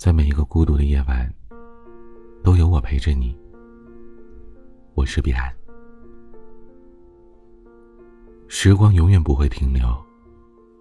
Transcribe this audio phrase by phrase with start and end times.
[0.00, 1.30] 在每一个孤独的夜晚，
[2.42, 3.38] 都有我陪着你。
[4.94, 5.54] 我是彼岸。
[8.48, 9.94] 时光永远不会停留，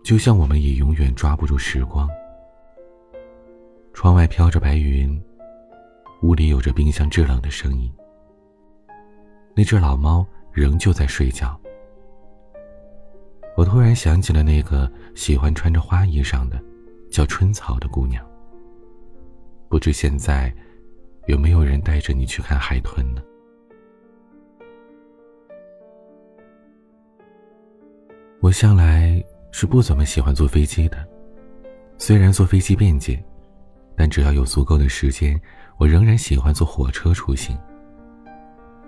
[0.05, 2.07] 就像我们也永远抓不住时光。
[3.91, 5.21] 窗外飘着白云，
[6.21, 7.91] 屋里有着冰箱制冷的声音。
[9.53, 11.59] 那只老猫仍旧在睡觉。
[13.57, 16.57] 我突然想起了那个喜欢穿着花衣裳的，
[17.11, 18.25] 叫春草的姑娘。
[19.69, 20.51] 不知现在
[21.27, 23.21] 有没有人带着你去看海豚呢？
[28.41, 31.07] 我向来是不怎么喜欢坐飞机的，
[31.99, 33.23] 虽然坐飞机便捷，
[33.95, 35.39] 但只要有足够的时间，
[35.77, 37.55] 我仍然喜欢坐火车出行。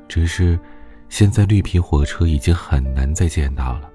[0.08, 0.60] 只是，
[1.10, 3.88] 现在绿皮火车已经很难再见到了。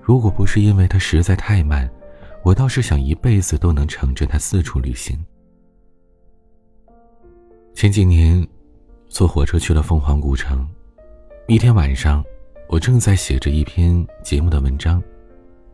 [0.00, 1.88] 如果不是因为它实在太慢，
[2.42, 5.16] 我倒是想一辈子都能乘着它四处旅行。
[7.74, 8.46] 前几年，
[9.08, 10.68] 坐火车去了凤凰古城。
[11.48, 12.24] 一天晚上，
[12.68, 15.02] 我正在写着一篇节目的文章，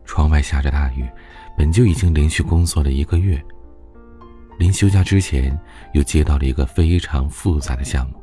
[0.05, 1.07] 窗外下着大雨，
[1.57, 3.39] 本就已经连续工作了一个月。
[4.57, 5.57] 临休假之前，
[5.93, 8.21] 又接到了一个非常复杂的项目。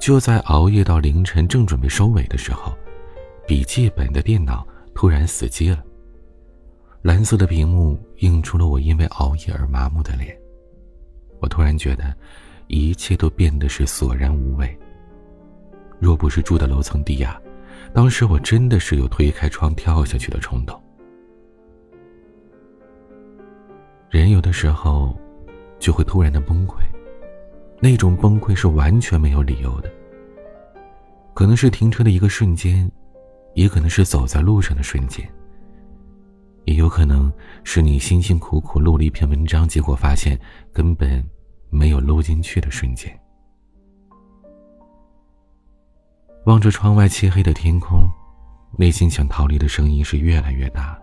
[0.00, 2.76] 就在熬夜到凌晨，正准备收尾的时候，
[3.46, 4.66] 笔记本的电脑。
[4.94, 5.82] 突然死机了。
[7.02, 10.38] 蓝色的屏幕映出了我因为熬夜而麻木的脸。
[11.40, 12.16] 我突然觉得，
[12.66, 14.78] 一切都变得是索然无味。
[15.98, 17.40] 若不是住的楼层低呀，
[17.92, 20.80] 当时我真的是有推开窗跳下去的冲动。
[24.10, 25.18] 人有的时候，
[25.78, 26.76] 就会突然的崩溃，
[27.80, 29.90] 那种崩溃是完全没有理由的。
[31.32, 32.90] 可能是停车的一个瞬间。
[33.54, 35.24] 也可能是走在路上的瞬间，
[36.64, 40.36] 也有可能是你辛辛苦苦录了一篇文章，结果发现
[40.72, 41.24] 根本
[41.70, 43.18] 没有录进去的瞬间。
[46.46, 48.06] 望着窗外漆黑的天空，
[48.78, 50.98] 内心想逃离的声音是越来越大。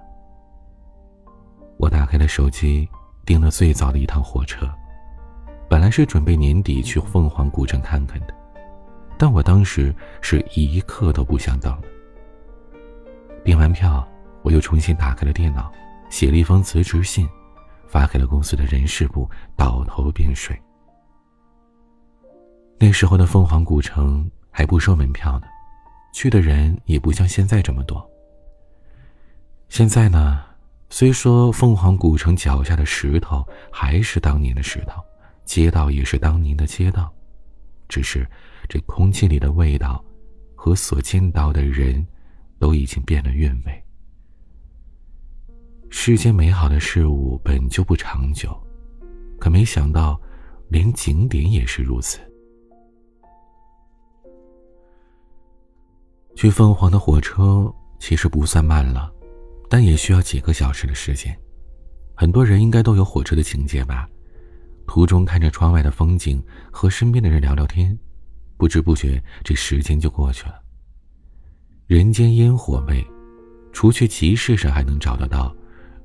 [1.77, 2.87] 我打开了手机，
[3.25, 4.69] 订了最早的一趟火车，
[5.67, 8.33] 本来是准备年底去凤凰古城看看的，
[9.17, 11.83] 但我当时是一刻都不想等了。
[13.43, 14.07] 订完票，
[14.43, 15.71] 我又重新打开了电脑，
[16.11, 17.27] 写了一封辞职信，
[17.91, 20.57] 发给了公司的人事部，倒头便睡。
[22.79, 25.47] 那时候的凤凰古城还不收门票呢，
[26.13, 28.09] 去的人也不像现在这么多。
[29.67, 30.41] 现在呢，
[30.89, 35.03] 虽说凤凰古城脚下的石头还是当年的石头，
[35.43, 37.13] 街道也是当年的街道，
[37.89, 38.25] 只是
[38.69, 40.03] 这空气里的味道
[40.55, 42.07] 和所见到的人。
[42.61, 43.83] 都已经变了韵味。
[45.93, 48.49] 世间美好的事物本就不长久，
[49.37, 50.19] 可没想到，
[50.69, 52.19] 连景点也是如此。
[56.33, 59.13] 去凤凰的火车其实不算慢了，
[59.69, 61.37] 但也需要几个小时的时间。
[62.15, 64.07] 很多人应该都有火车的情节吧？
[64.87, 66.41] 途中看着窗外的风景，
[66.71, 67.95] 和身边的人聊聊天，
[68.57, 70.55] 不知不觉这时间就过去了。
[71.85, 73.05] 人间烟火味，
[73.73, 75.53] 除去集市上还能找得到，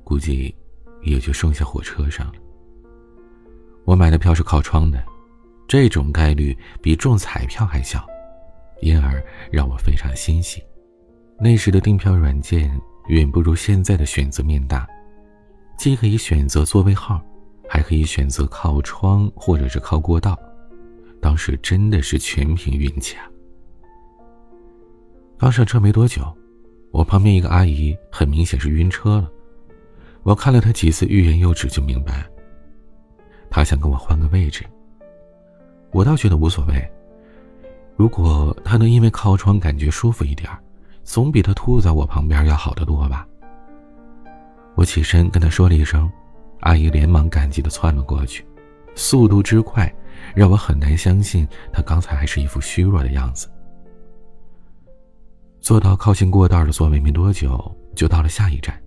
[0.07, 0.55] 估计
[1.01, 2.35] 也就剩下火车上了。
[3.83, 5.03] 我买的票是靠窗的，
[5.67, 8.07] 这种概率比中彩票还小，
[8.79, 10.63] 因而让我非常欣喜。
[11.37, 12.71] 那时的订票软件
[13.09, 14.87] 远不如现在的选择面大，
[15.77, 17.21] 既可以选择座位号，
[17.67, 20.39] 还可以选择靠窗或者是靠过道，
[21.21, 23.27] 当时真的是全凭运气啊！
[25.37, 26.33] 刚上车没多久，
[26.91, 29.29] 我旁边一个阿姨很明显是晕车了。
[30.27, 32.27] 我看了她几次欲言又止，就明白，
[33.49, 34.65] 她想跟我换个位置。
[35.91, 36.85] 我倒觉得无所谓，
[37.95, 40.51] 如果她能因为靠窗感觉舒服一点，
[41.05, 43.25] 总比她吐在我旁边要好得多吧。
[44.75, 46.11] 我起身跟她说了一声，
[46.59, 48.45] 阿姨连忙感激的窜了过去，
[48.95, 49.89] 速度之快，
[50.35, 53.49] 让我很难相信她刚才还是一副虚弱的样子。
[55.61, 58.77] 坐到靠近过道的座位没多久，就到了下一站。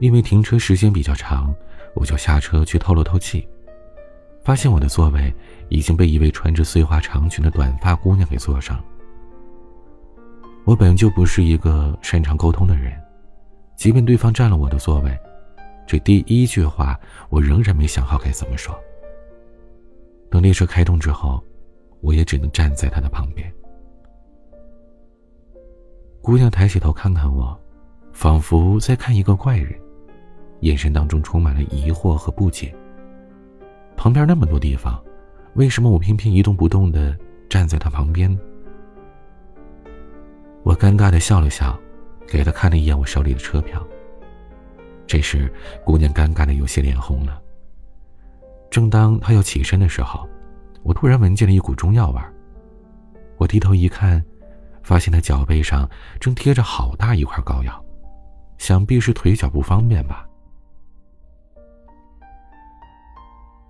[0.00, 1.54] 因为停车时间比较长，
[1.94, 3.46] 我就下车去透了透气，
[4.42, 5.32] 发现我的座位
[5.68, 8.82] 已经被一位穿着碎花长裙的短发姑娘给坐上。
[10.64, 12.92] 我本就不是一个擅长沟通的人，
[13.76, 15.16] 即便对方占了我的座位，
[15.86, 16.98] 这第一句话
[17.28, 18.78] 我仍然没想好该怎么说。
[20.30, 21.42] 等列车开动之后，
[22.00, 23.52] 我也只能站在他的旁边。
[26.22, 27.58] 姑娘抬起头看看我，
[28.12, 29.76] 仿佛在看一个怪人，
[30.60, 32.74] 眼神当中充满了疑惑和不解。
[33.96, 35.02] 旁边那么多地方，
[35.54, 37.16] 为什么我偏偏一动不动的
[37.48, 38.38] 站在他旁边？
[40.62, 41.78] 我尴尬的笑了笑，
[42.26, 43.86] 给他看了一眼我手里的车票。
[45.06, 45.52] 这时，
[45.84, 47.40] 姑娘尴尬的有些脸红了。
[48.70, 50.28] 正当她要起身的时候，
[50.82, 52.32] 我突然闻见了一股中药味儿。
[53.36, 54.24] 我低头一看，
[54.82, 55.88] 发现她脚背上
[56.20, 57.84] 正贴着好大一块膏药，
[58.58, 60.24] 想必是腿脚不方便吧。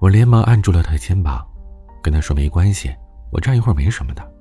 [0.01, 1.47] 我连忙按住了她的肩膀，
[2.03, 2.91] 跟她说：“没关系，
[3.31, 4.33] 我站一会儿没什么的。”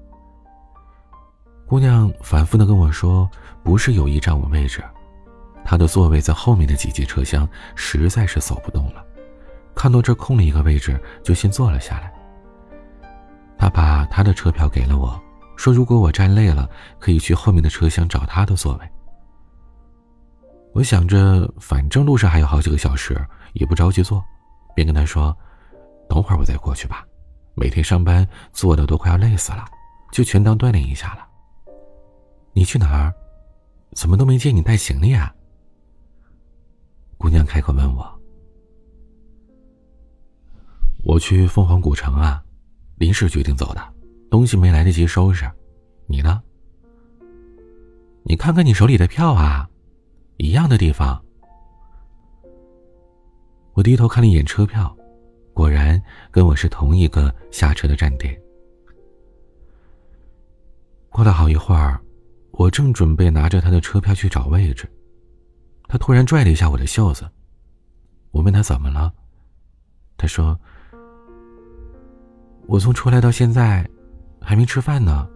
[1.67, 3.29] 姑娘反复的跟我说
[3.61, 4.81] ：“不是有意占我位置，
[5.63, 9.05] 她的座位在后面的几节车厢，实在是走不动了。
[9.75, 12.11] 看到这空了一个位置，就先坐了下来。”
[13.59, 15.21] 他把他的车票给了我，
[15.57, 16.69] 说：“如果我站累了，
[16.99, 18.89] 可以去后面的车厢找他的座位。”
[20.73, 23.19] 我想着，反正路上还有好几个小时，
[23.51, 24.23] 也不着急坐，
[24.73, 25.37] 便跟他说
[26.09, 27.05] ：“等会儿我再过去吧。
[27.55, 29.63] 每天上班坐的都快要累死了，
[30.11, 31.25] 就全当锻炼一下了。”
[32.51, 33.13] 你去哪儿？
[33.93, 35.33] 怎么都没见你带行李啊？
[37.17, 38.21] 姑娘开口问我
[41.05, 42.43] ：“我去凤凰古城啊。”
[42.97, 43.93] 临时决定走的，
[44.29, 45.49] 东西没来得及收拾。
[46.05, 46.41] 你呢？
[48.23, 49.69] 你看看你手里的票啊，
[50.35, 51.23] 一样的地方。
[53.71, 54.93] 我低头看了一眼车票，
[55.59, 56.01] 果然
[56.31, 58.33] 跟我是同一个下车的站点。
[61.09, 61.99] 过了好一会儿，
[62.51, 64.89] 我正准备拿着他的车票去找位置，
[65.89, 67.29] 他突然拽了一下我的袖子。
[68.31, 69.11] 我问他怎么了，
[70.15, 70.57] 他说。
[72.65, 73.85] 我从出来到现在，
[74.39, 75.27] 还没吃饭呢。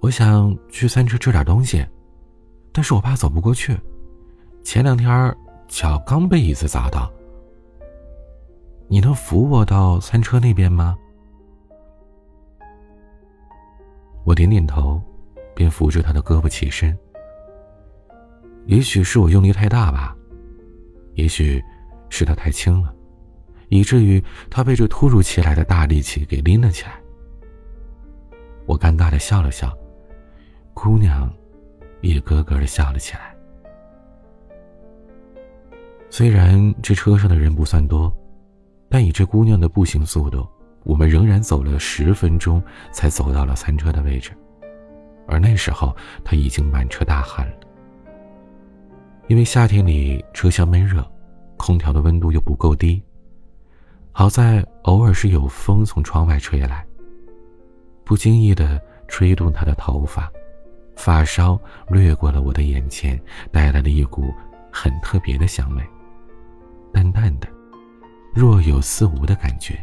[0.00, 1.82] 我想去餐车吃点东西，
[2.74, 3.74] 但是我怕走不过去。
[4.62, 5.34] 前两天
[5.66, 7.10] 脚刚被椅子砸到。
[8.90, 10.96] 你能扶我到餐车那边吗？
[14.24, 15.00] 我点点头，
[15.54, 16.96] 便扶着他的胳膊起身。
[18.64, 20.16] 也许是我用力太大吧，
[21.14, 21.62] 也许
[22.08, 22.94] 是他太轻了。
[23.68, 26.98] 以至于他被这突如其来的大力气给拎了起来。
[28.64, 29.76] 我尴尬的笑了笑，
[30.72, 31.30] 姑娘
[32.00, 33.36] 也咯咯的笑了起来。
[36.08, 38.10] 虽然这车上的人不算多，
[38.88, 40.46] 但以这姑娘的步行速度，
[40.84, 42.62] 我们仍然走了十分钟
[42.92, 44.30] 才走到了餐车的位置。
[45.26, 45.94] 而那时候，
[46.24, 47.52] 她已经满车大汗了。
[49.26, 51.06] 因为夏天里车厢闷热，
[51.58, 53.02] 空调的温度又不够低。
[54.10, 56.84] 好在偶尔是有风从窗外吹来，
[58.04, 60.32] 不经意的吹动她的头发，
[60.96, 63.20] 发梢掠过了我的眼前，
[63.52, 64.32] 带来了一股
[64.72, 65.82] 很特别的香味，
[66.90, 67.46] 淡淡的，
[68.34, 69.74] 若有似无的感觉。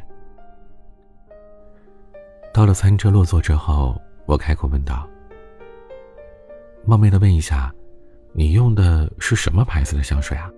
[2.53, 5.07] 到了餐车落座之后，我开口问道
[6.85, 7.73] ：“冒昧的问一下，
[8.31, 10.49] 你用的是什么牌子的香水啊？”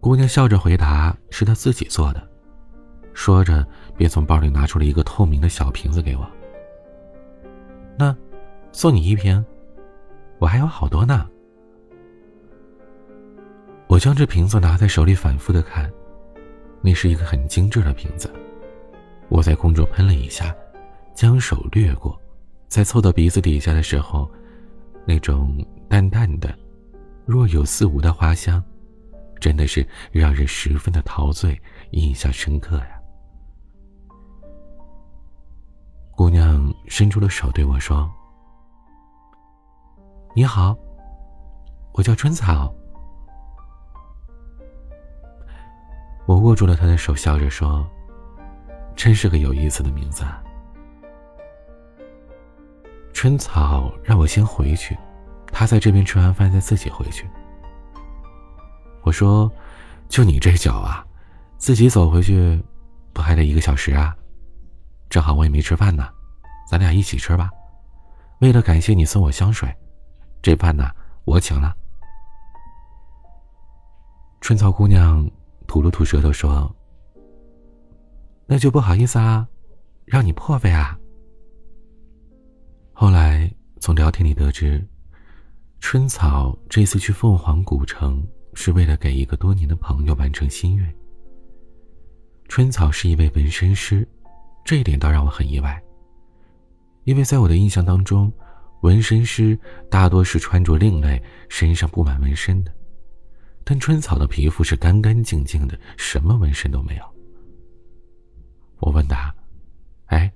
[0.00, 2.28] 姑娘笑着回答：“是她自己做的。”
[3.14, 6.28] 说着，便从包里拿出了一个透明的小瓶子给我。
[7.98, 8.16] 那，
[8.72, 9.44] 送你一瓶，
[10.38, 11.28] 我还有好多呢。
[13.90, 15.92] 我将这瓶子拿在手里，反复的看，
[16.80, 18.32] 那是一个很精致的瓶子。
[19.28, 20.54] 我在空中喷了一下，
[21.12, 22.16] 将手掠过，
[22.68, 24.30] 在凑到鼻子底下的时候，
[25.04, 26.56] 那种淡淡的、
[27.26, 28.62] 若有似无的花香。
[29.40, 33.00] 真的是让人十分的陶醉，印象深刻呀。
[36.12, 38.08] 姑娘伸出了手对我说
[40.36, 40.76] ：“你好，
[41.94, 42.72] 我叫春草。”
[46.30, 47.84] 我握住了她的手，笑着说
[48.94, 50.22] ：“真是个有意思的名字。”
[53.12, 54.96] 春草让我先回去，
[55.50, 57.28] 她在这边吃完饭再自己回去。
[59.02, 59.50] 我说
[60.08, 61.04] ：“就你这脚啊，
[61.58, 62.62] 自己走回去，
[63.12, 64.16] 不还得一个小时啊？
[65.08, 66.08] 正好我也没吃饭呢，
[66.70, 67.50] 咱俩一起吃吧。
[68.38, 69.68] 为了感谢你送我香水，
[70.40, 70.92] 这饭呢
[71.24, 71.74] 我请了。”
[74.40, 75.28] 春草姑娘
[75.70, 76.74] 吐了吐舌头说
[78.44, 79.46] ：“那就不好意思啊，
[80.04, 80.98] 让你破费啊。”
[82.92, 83.48] 后来
[83.78, 84.84] 从聊天里得知，
[85.78, 88.20] 春草这次去凤凰古城。
[88.52, 90.92] 是为了给一个多年的朋友完成心愿。
[92.48, 94.06] 春草是一位纹身师，
[94.64, 95.80] 这一点倒让我很意外。
[97.04, 98.30] 因为在我的印象当中，
[98.82, 99.56] 纹身师
[99.88, 102.74] 大多是穿着另类、身上布满纹身的，
[103.70, 107.04] 但春草的皮肤是干干净净的，什么纹身都没有。
[108.80, 109.32] 我问他
[110.10, 110.28] ：“哎，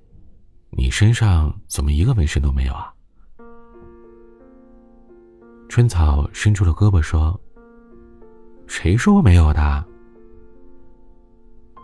[0.71, 2.95] 你身上怎么一个纹身都没有啊？”
[5.69, 7.37] 春草伸出了胳膊说
[8.69, 9.85] ：“谁说我没有的？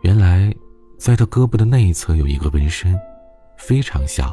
[0.03, 0.55] 原来，
[1.01, 2.97] 在他胳膊的那一侧有一个纹身，
[3.57, 4.33] 非常小，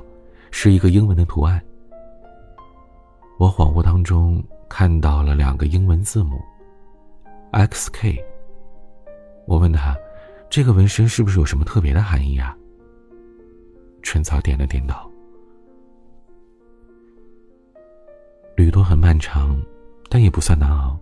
[0.51, 1.59] 是一个英文的图案。
[3.39, 6.39] 我恍惚当中看到了两个英文字母。”
[7.51, 8.23] X.K。
[9.47, 9.97] 我问他
[10.49, 12.55] ：“这个纹身是不是有什么特别的含义啊？”
[14.03, 15.09] 春草点了点头。
[18.55, 19.59] 旅途很漫长，
[20.09, 20.99] 但也不算难熬。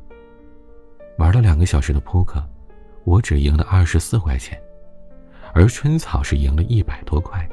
[1.18, 2.44] 玩了两个小时的扑克，
[3.06, 4.62] 我只赢了二十四块钱，
[5.54, 7.48] 而春草是赢了一百多块。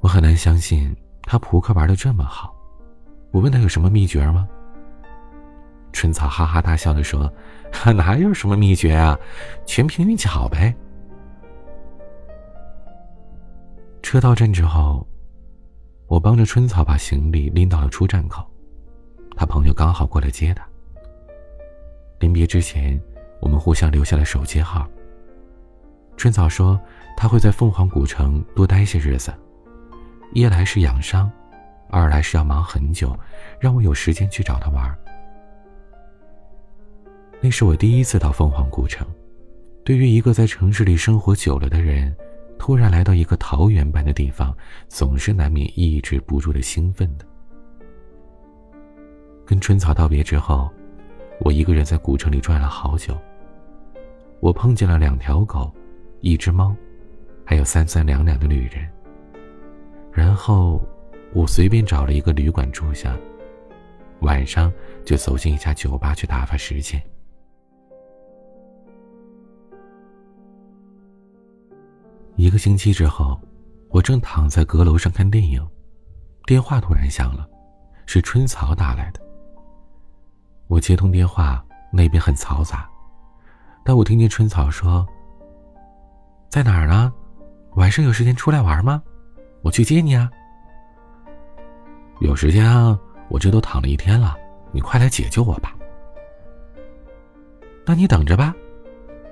[0.00, 2.54] 我很难相信他扑克玩的这么好。
[3.32, 4.48] 我问他有什么秘诀吗？
[5.96, 7.32] 春草哈哈大笑的说
[7.96, 9.18] ：“哪有什么秘诀啊，
[9.64, 10.74] 全凭运气好呗。”
[14.04, 15.06] 车到站之后，
[16.06, 18.46] 我帮着春草把行李拎到了出站口，
[19.38, 20.62] 他朋友刚好过来接他。
[22.18, 23.00] 临别之前，
[23.40, 24.86] 我们互相留下了手机号。
[26.18, 26.78] 春草说
[27.16, 29.32] 他会在凤凰古城多待些日子，
[30.34, 31.32] 一来是养伤，
[31.88, 33.18] 二来是要忙很久，
[33.58, 34.94] 让我有时间去找他玩。
[37.40, 39.06] 那是我第一次到凤凰古城，
[39.84, 42.14] 对于一个在城市里生活久了的人，
[42.58, 44.56] 突然来到一个桃源般的地方，
[44.88, 47.24] 总是难免抑制不住的兴奋的。
[49.44, 50.68] 跟春草道别之后，
[51.40, 53.16] 我一个人在古城里转了好久。
[54.40, 55.72] 我碰见了两条狗，
[56.20, 56.74] 一只猫，
[57.44, 58.88] 还有三三两两的旅人。
[60.10, 60.80] 然后，
[61.32, 63.16] 我随便找了一个旅馆住下，
[64.20, 64.72] 晚上
[65.04, 67.00] 就走进一家酒吧去打发时间。
[72.46, 73.36] 一个星期之后，
[73.88, 75.68] 我正躺在阁楼上看电影，
[76.44, 77.44] 电话突然响了，
[78.06, 79.20] 是春草打来的。
[80.68, 81.60] 我接通电话，
[81.90, 82.88] 那边很嘈杂，
[83.84, 85.04] 但我听见春草说
[86.48, 87.12] ：“在哪儿呢？
[87.74, 89.02] 晚上有时间出来玩吗？
[89.62, 90.30] 我去接你啊。”
[92.22, 92.96] 有时间啊，
[93.28, 94.36] 我这都躺了一天了，
[94.70, 95.74] 你快来解救我吧。
[97.84, 98.54] 那你等着吧，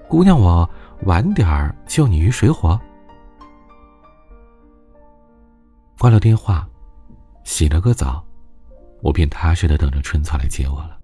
[0.08, 0.68] 姑娘，我
[1.02, 2.76] 晚点儿救你于水火。
[5.98, 6.68] 挂了电话，
[7.44, 8.22] 洗了个澡，
[9.00, 10.98] 我便踏实的等着春草来接我了。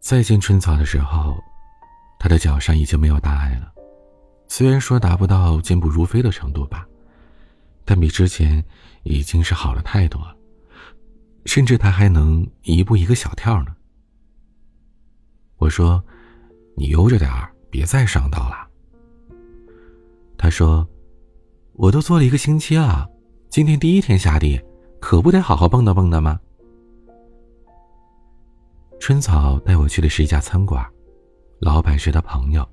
[0.00, 1.36] 再见春草的时候，
[2.18, 3.72] 他的脚上已经没有大碍了，
[4.48, 6.86] 虽然说达不到健步如飞的程度吧，
[7.84, 8.64] 但比之前
[9.04, 10.36] 已经是好了太多了，
[11.44, 13.74] 甚至他还能一步一个小跳呢。
[15.58, 16.04] 我说
[16.76, 18.65] ：“你悠着点儿，别再上道了。”
[20.38, 20.86] 他说
[21.74, 23.08] ：“我都做了一个星期了，
[23.48, 24.60] 今天第一天下地，
[25.00, 26.38] 可不得好好蹦跶蹦跶吗？”
[29.00, 30.84] 春草带我去的是一家餐馆，
[31.58, 32.66] 老板是他朋友。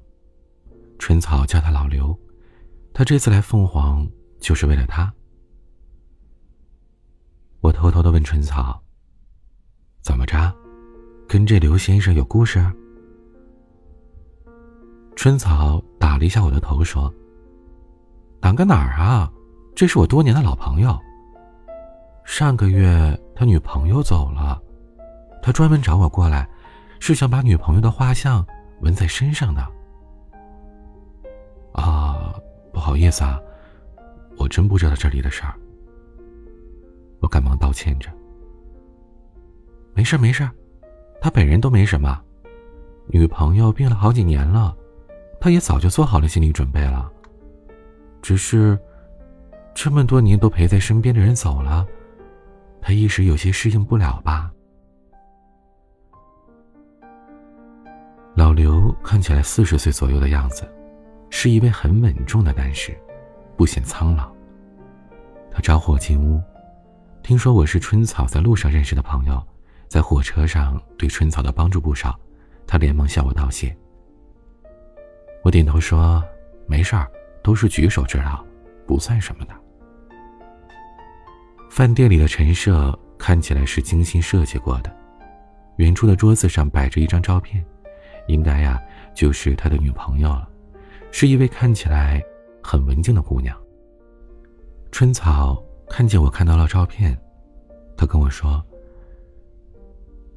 [1.00, 2.18] 春草叫他老刘，
[2.94, 4.08] 他这次来凤凰
[4.40, 5.12] 就是为了他。
[7.62, 8.82] 我偷偷的问春草
[10.04, 10.54] ：“怎么着，
[11.28, 12.60] 跟这刘先生有故事？”
[15.16, 17.14] 春草打了一下我的头说。
[18.54, 19.32] 哪个哪儿啊？
[19.74, 20.96] 这是我多年的老朋友。
[22.24, 24.62] 上个月他女朋友走了，
[25.42, 26.48] 他专门找我过来，
[27.00, 28.46] 是想把女朋友的画像
[28.82, 29.68] 纹在身上的。
[31.74, 32.36] 啊，
[32.72, 33.42] 不好意思啊，
[34.38, 35.56] 我真不知道这里的事儿。
[37.22, 38.08] 我赶忙道歉着。
[39.96, 40.48] 没事没事，
[41.20, 42.22] 他本人都没什么，
[43.08, 44.78] 女朋友病了好几年了，
[45.42, 47.12] 他也早就做好了心理准备了。
[48.24, 48.80] 只是，
[49.76, 51.86] 这么多年都陪在身边的人走了，
[52.82, 54.50] 他一时有些适应不了吧。
[58.34, 60.66] 老刘看起来四十岁左右的样子，
[61.30, 62.98] 是一位很稳重的男士，
[63.58, 64.34] 不显苍老。
[65.52, 66.42] 他招呼我进屋，
[67.24, 69.44] 听说我是春草在路上认识的朋友，
[69.90, 72.18] 在火车上对春草的帮助不少，
[72.66, 73.76] 他连忙向我道谢。
[75.44, 76.24] 我点头说
[76.66, 77.06] ：“没事儿。”
[77.44, 78.44] 都是举手之劳，
[78.88, 79.54] 不算什么的。
[81.70, 84.96] 饭店里的陈设看起来是精心设计过的，
[85.78, 87.64] 远处的桌子上摆着一张照片，
[88.28, 88.80] 应该呀
[89.16, 90.48] 就是他的女朋友了，
[91.12, 92.22] 是一位看起来
[92.62, 93.58] 很文静的姑娘。
[94.92, 97.18] 春草看见我看到了照片，
[97.98, 98.64] 他跟我说：“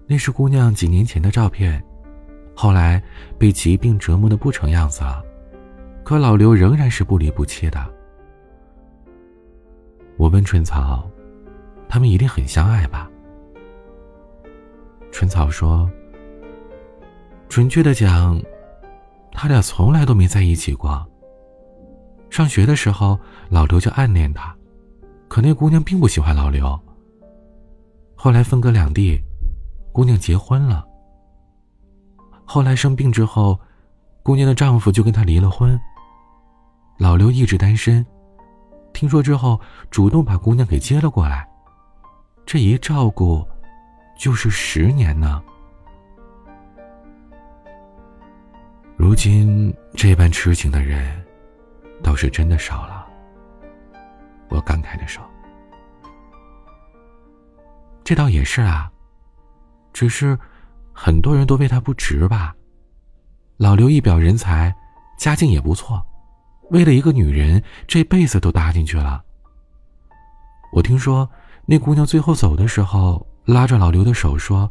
[0.08, 1.84] 那是姑娘几年前的照片，
[2.54, 3.02] 后来
[3.38, 5.22] 被疾病折磨的不成样子了，
[6.06, 7.84] 可老刘仍然是不离不弃的。”
[10.16, 11.04] 我问春草
[11.90, 13.10] ：“他们一定很相爱吧？”
[15.10, 15.90] 春草说
[17.50, 18.40] ：“准确的讲，
[19.32, 21.04] 他俩从来都没在一起过。
[22.30, 24.54] 上学的时候，老刘就暗恋她，
[25.26, 26.78] 可那姑娘并不喜欢老刘。
[28.14, 29.20] 后来分隔两地，
[29.90, 30.86] 姑娘结婚了。
[32.44, 33.58] 后来生病之后，
[34.22, 35.76] 姑娘的丈夫就跟她离了婚。
[36.96, 38.04] 老刘一直单身。”
[38.92, 39.60] 听说之后，
[39.90, 41.46] 主动把姑娘给接了过来，
[42.46, 43.46] 这一照顾，
[44.18, 45.42] 就是十年呢。
[48.96, 51.22] 如今这般痴情的人，
[52.02, 53.06] 倒是真的少了。
[54.48, 55.22] 我感慨的说
[58.02, 58.90] ：“这倒也是啊，
[59.92, 60.38] 只是
[60.90, 62.54] 很多人都为他不值吧。
[63.58, 64.74] 老刘一表人才，
[65.18, 66.02] 家境也不错。”
[66.70, 69.22] 为了一个女人，这辈子都搭进去了。
[70.72, 71.28] 我听说
[71.64, 74.70] 那姑娘最后走的时候，拉着老刘的手说：“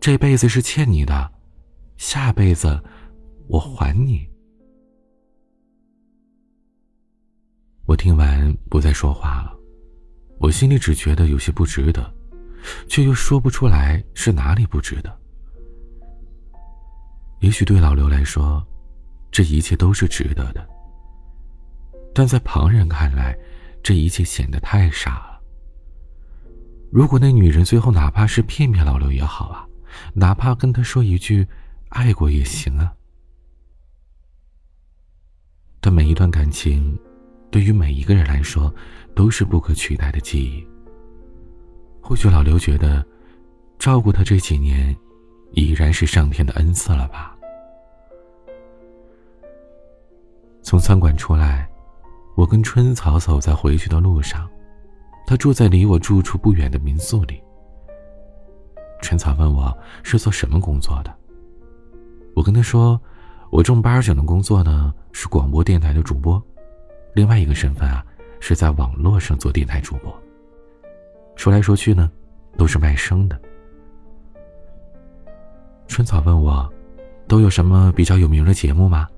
[0.00, 1.30] 这辈子是欠你的，
[1.96, 2.80] 下辈子
[3.48, 4.26] 我还你。”
[7.86, 9.52] 我听完不再说话了，
[10.38, 12.12] 我心里只觉得有些不值得，
[12.88, 15.18] 却又说不出来是哪里不值得。
[17.40, 18.64] 也许对老刘来说，
[19.30, 20.66] 这一切都是值得的。
[22.18, 23.38] 但在旁人看来，
[23.82, 25.38] 这一切显得太傻了。
[26.90, 29.68] 如果那女人最后哪怕是骗骗老刘也好啊，
[30.14, 31.46] 哪怕跟他说一句
[31.90, 32.90] “爱过”也行啊。
[35.78, 36.98] 但每一段感情，
[37.50, 38.74] 对于每一个人来说，
[39.14, 40.66] 都是不可取代的记忆。
[42.00, 43.04] 或许老刘觉得，
[43.78, 44.96] 照顾他这几年，
[45.52, 47.36] 已然是上天的恩赐了吧。
[50.62, 51.68] 从餐馆出来。
[52.36, 54.46] 我跟春草走在回去的路上，
[55.26, 57.42] 他住在离我住处不远的民宿里。
[59.00, 61.10] 春草问我是做什么工作的，
[62.34, 63.00] 我跟他说，
[63.48, 66.40] 我正八经的工作呢是广播电台的主播，
[67.14, 68.04] 另外一个身份啊
[68.38, 70.14] 是在网络上做电台主播。
[71.36, 72.10] 说来说去呢，
[72.58, 73.40] 都是卖声的。
[75.88, 76.70] 春草问我，
[77.26, 79.08] 都有什么比较有名的节目吗？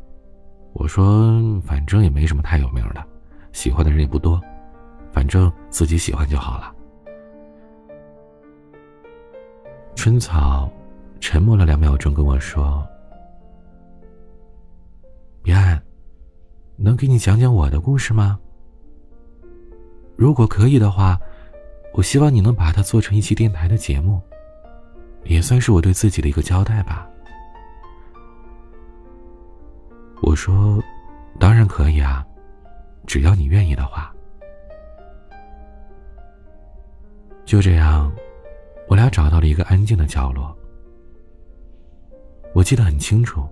[0.78, 3.04] 我说，反正也没什么太有名的，
[3.52, 4.40] 喜欢的人也不多，
[5.12, 6.72] 反正自己喜欢就好了。
[9.96, 10.70] 春草
[11.18, 12.86] 沉默了两秒钟，跟我说
[15.42, 15.82] ：“彼岸，
[16.76, 18.38] 能给你讲讲我的故事吗？
[20.14, 21.18] 如果可以的话，
[21.92, 24.22] 我希望你能把它做成一期电台的节目，
[25.24, 27.10] 也算是我对自己的一个交代吧。”
[30.20, 30.82] 我说
[31.38, 32.26] ：“当然可以啊，
[33.06, 34.12] 只要你愿意的话。”
[37.46, 38.12] 就这样，
[38.88, 40.54] 我俩找到了一个安静的角落。
[42.52, 43.48] 我记得很清楚，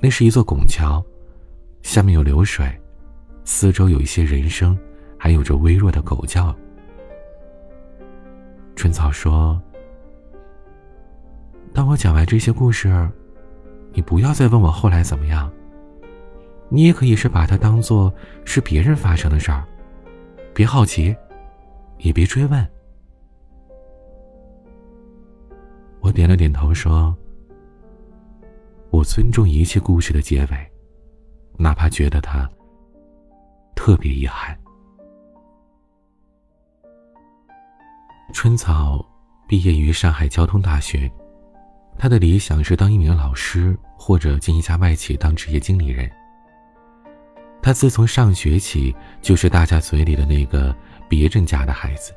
[0.00, 1.02] 那是一座拱桥，
[1.82, 2.70] 下面有流水，
[3.44, 4.78] 四周有一些人声，
[5.18, 6.54] 还有着微弱的狗叫。
[8.76, 9.60] 春草说
[11.72, 13.10] ：“当我讲完这些故事，
[13.92, 15.50] 你不要再问我后来怎么样。”
[16.74, 18.10] 你也可以是把它当做
[18.46, 19.62] 是别人发生的事儿，
[20.54, 21.14] 别好奇，
[21.98, 22.66] 也别追问。
[26.00, 27.14] 我点了点头，说
[28.88, 30.72] ：“我尊重一切故事的结尾，
[31.58, 32.50] 哪怕觉得它
[33.74, 34.58] 特别遗憾。”
[38.32, 39.04] 春草
[39.46, 41.12] 毕业于上海交通大学，
[41.98, 46.10] 他的理想是当一名老师，或者进一家外企当职业经理人。
[47.62, 50.74] 他自从上学起就是大家嘴里的那个
[51.08, 52.12] 别人家的孩子。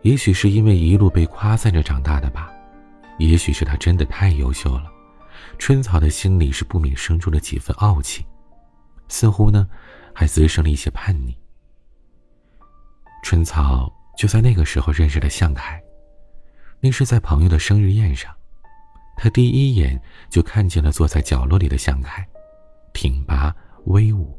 [0.00, 2.50] 也许是因为一路被夸赞着长大的吧，
[3.18, 4.90] 也许是他真的太优秀了，
[5.58, 8.24] 春草的心里是不免生出了几分傲气，
[9.08, 9.68] 似乎呢，
[10.14, 11.36] 还滋生了一些叛逆。
[13.22, 15.78] 春草就在那个时候认识了向凯，
[16.80, 18.32] 那是在朋友的生日宴上，
[19.16, 20.00] 他第一眼
[20.30, 22.26] 就看见了坐在角落里的向凯。
[22.98, 24.36] 挺拔威武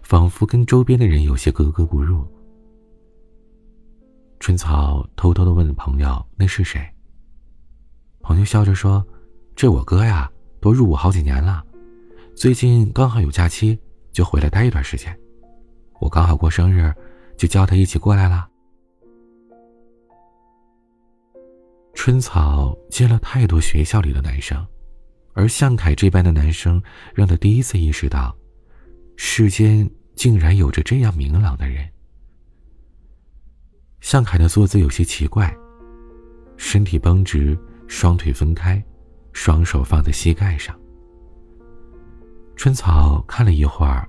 [0.00, 2.24] 仿佛跟周边的人有些格格不入。
[4.38, 6.80] 春草偷偷的问朋友那是谁
[8.20, 9.04] 朋友笑着说
[9.56, 11.64] 这我哥呀都入伍好几年了
[12.36, 13.76] 最近刚好有假期
[14.12, 15.12] 就回来待一段时间
[15.98, 16.94] 我刚好过生日
[17.36, 18.48] 就叫他一起过来啦
[21.92, 24.64] 春草见了太多学校里的男生
[25.36, 26.82] 而向凯这般的男生
[27.14, 28.34] 让他第一次意识到，
[29.16, 31.86] 世间竟然有着这样明朗的人。
[34.00, 35.54] 向凯的坐姿有些奇怪，
[36.56, 38.82] 身体绷直，双腿分开，
[39.34, 40.74] 双手放在膝盖上。
[42.56, 44.08] 春草看了一会儿，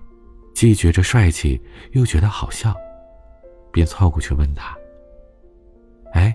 [0.55, 1.61] 既觉着帅气，
[1.91, 2.73] 又觉得好笑，
[3.71, 4.75] 便凑过去问他
[6.15, 6.33] ：“哎。”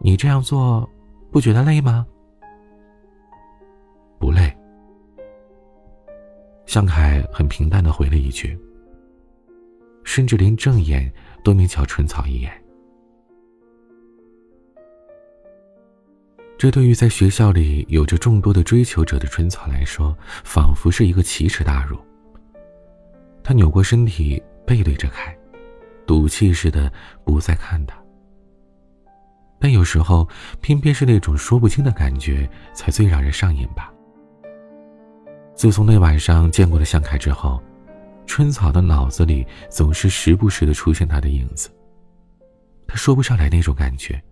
[0.00, 0.88] 你这样做，
[1.32, 2.06] 不觉得累吗？
[6.74, 8.58] 向凯很平淡的回了一句，
[10.02, 11.08] 甚至连正眼
[11.44, 12.52] 都没瞧春草一眼。
[16.58, 21.96] 这对于在学校里有着众多的追求者的春草来说，仿佛是一个奇耻大辱。
[23.44, 25.32] 他扭过身体，背对着凯，
[26.04, 26.92] 赌气似的
[27.24, 27.96] 不再看他。
[29.60, 30.28] 但有时候，
[30.60, 33.93] 偏偏是那种说不清的感觉，才最让人上瘾吧。
[35.54, 37.62] 自从那晚上见过了向凯之后，
[38.26, 41.70] 春草的脑子里总是时不时的出现他的影子。
[42.86, 44.22] 他说不上来那种感觉，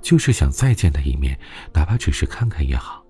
[0.00, 1.38] 就是想再见他一面，
[1.72, 3.04] 哪怕只是看看也好。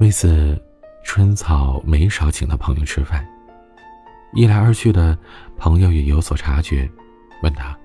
[0.00, 0.60] 为此，
[1.02, 3.26] 春草没少请他朋友吃饭。
[4.34, 5.18] 一来二去的，
[5.56, 6.88] 朋友也有所察觉，
[7.42, 7.76] 问他。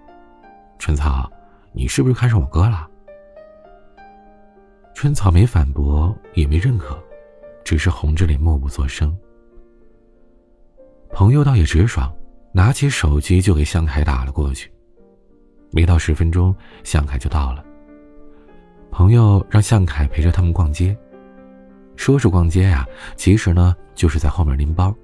[0.77, 1.31] 春草，
[1.71, 2.87] 你是不是看上我哥了？
[4.93, 6.97] 春草没反驳，也没认可，
[7.63, 9.15] 只是红着脸默不作声。
[11.09, 12.13] 朋友倒也直爽，
[12.53, 14.71] 拿起手机就给向凯打了过去。
[15.71, 17.63] 没到十分钟，向凯就到了。
[18.91, 20.95] 朋友让向凯陪着他们逛街，
[21.95, 24.95] 说是逛街呀，其实呢就是在后面拎包。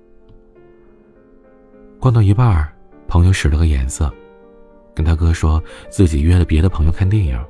[2.00, 2.72] 逛到一半，
[3.08, 4.14] 朋友使了个眼色。
[4.96, 7.44] 跟他哥说自己约了别的朋友看电影，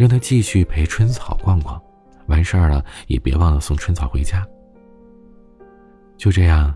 [0.00, 1.78] 让他继续陪春草逛逛，
[2.26, 4.42] 完事儿了也别忘了送春草回家。
[6.16, 6.74] 就这样，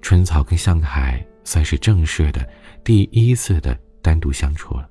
[0.00, 2.48] 春草跟向凯算是正式的
[2.82, 4.88] 第一次的单独相处了。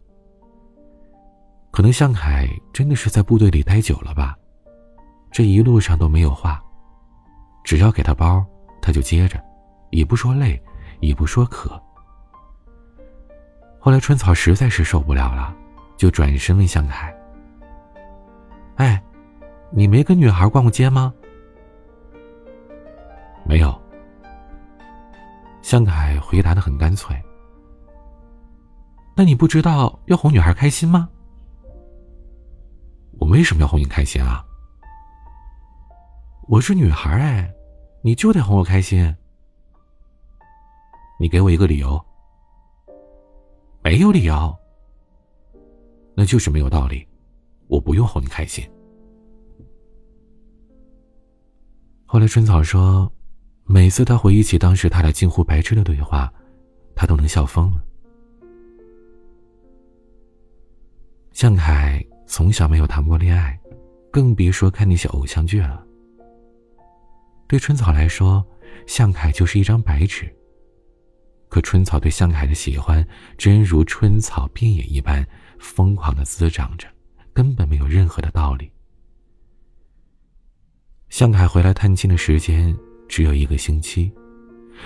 [1.71, 4.37] 可能向凯真的是在部队里待久了吧，
[5.31, 6.63] 这一路上都没有话，
[7.63, 8.45] 只要给他包，
[8.83, 9.43] 他就接着，
[9.89, 10.61] 也不说累，
[10.99, 11.81] 也不说渴。
[13.79, 15.55] 后来春草实在是受不了了，
[15.97, 17.11] 就转身问向凯
[18.75, 19.01] ：“哎，
[19.71, 21.13] 你没跟女孩逛过街吗
[23.45, 23.73] ？”“没有。”
[25.61, 27.15] 向凯回答的很干脆。
[29.15, 31.09] “那你不知道要哄女孩开心吗
[33.19, 34.43] ？”“我为什么要哄你开心啊
[36.49, 37.53] ？”“我是女孩哎，
[38.01, 39.15] 你就得哄我开心。
[41.19, 42.03] ”“你给我一个理由。”
[43.83, 44.55] 没有理由，
[46.15, 47.05] 那就是没有道理。
[47.73, 48.63] 我不用哄你开心。
[52.05, 53.11] 后来春草说，
[53.65, 56.31] 每次他回忆起当时他俩近乎白痴的对话，
[56.95, 57.83] 他都能笑疯了。
[61.31, 63.59] 向凯从小没有谈过恋爱，
[64.11, 65.83] 更别说看那些偶像剧了。
[67.47, 68.45] 对春草来说，
[68.85, 70.31] 向凯就是一张白纸。
[71.49, 73.03] 可春草对向凯的喜欢，
[73.35, 76.87] 真如春草遍野一般疯狂的滋长着，
[77.33, 78.71] 根本没有任何的道理。
[81.09, 82.75] 向凯回来探亲的时间
[83.07, 84.11] 只有一个星期，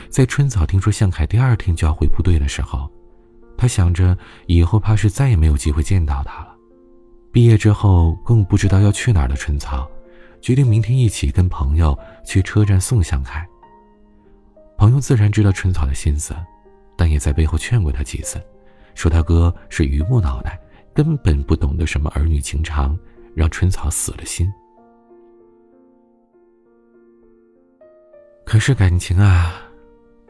[0.10, 2.92] 在春草听说向凯第二天就要回部队的时候，
[3.58, 6.56] 他想着以后怕是再也没有机会见到他了。
[7.32, 9.90] 毕业之后更不知道要去哪儿的春草，
[10.42, 13.48] 决定明天一起跟朋友去车站送向凯。
[14.78, 16.36] 朋友自然知道春草的心思。
[17.00, 18.42] 但也在背后劝过他几次，
[18.96, 20.60] 说他哥是榆木脑袋，
[20.98, 22.98] 根本不懂得什么儿女情长，
[23.36, 24.52] 让春草死了心。
[28.44, 29.62] 可是感情啊，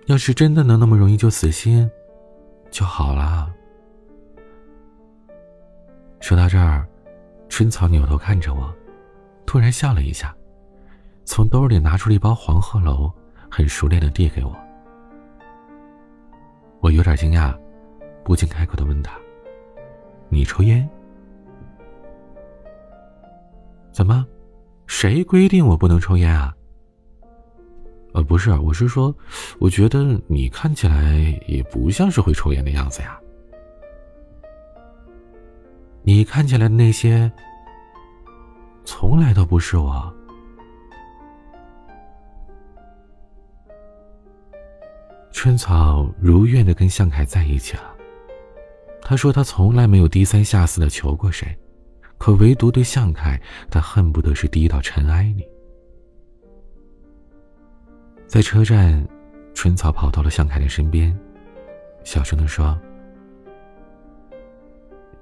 [0.07, 1.89] 要是真的能那么容易就死心，
[2.69, 3.49] 就好了。
[6.19, 6.85] 说到这儿，
[7.47, 8.75] 春草扭头看着我，
[9.45, 10.35] 突然笑了一下，
[11.23, 13.09] 从兜里拿出了一包黄鹤楼，
[13.49, 14.53] 很熟练的递给我。
[16.81, 17.57] 我有点惊讶，
[18.25, 19.17] 不禁开口的问他
[20.29, 20.87] ：“你抽烟？
[23.91, 24.25] 怎么？
[24.85, 26.55] 谁规定我不能抽烟啊
[28.13, 29.13] ？”“呃，不是，我是说，
[29.59, 33.19] 我觉得你看起来也不像是会抽烟的样子呀。
[36.03, 37.31] 你看起来的那些，
[38.85, 40.13] 从来都不是我。”
[45.31, 47.95] 春草如愿的跟向凯在一起了，
[49.09, 51.57] 他说他从来没有低三下四的求过谁，
[52.17, 53.41] 可唯独对向凯，
[53.71, 55.47] 他恨不得是低到尘埃里。
[58.27, 59.07] 在车站，
[59.53, 61.17] 春草跑到了向凯的身边，
[62.03, 62.77] 小声的说：“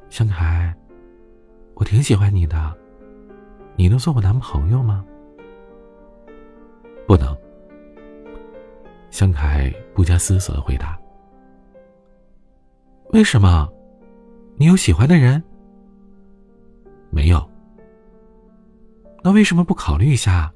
[0.09, 0.75] 向凯，
[1.75, 2.75] 我挺喜欢你的，
[3.75, 5.05] 你能做我男朋友吗
[7.05, 7.37] ？”“不能。”
[9.11, 10.99] 向凯不加思索的回答。
[13.13, 13.69] “为什么？
[14.57, 15.43] 你有喜欢的人
[17.11, 17.49] ？”“没有。
[19.23, 20.51] ”“那为什么不考虑一下？”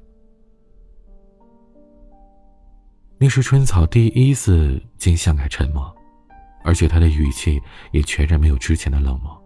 [3.18, 5.94] 那是春草第一次见向凯沉默，
[6.64, 7.60] 而且他的语气
[7.92, 9.38] 也全然没有之前的冷漠。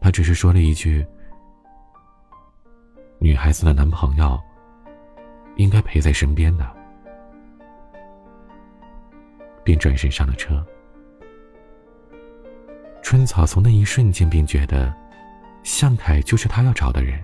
[0.00, 1.06] 他只是说了一句
[3.18, 4.38] ：“女孩子的男朋友
[5.56, 6.70] 应该陪在身边的。”
[9.64, 10.62] 便转身上了车。
[13.02, 14.94] 春草从那一瞬间便觉得，
[15.62, 17.22] 向凯就是他要找的人，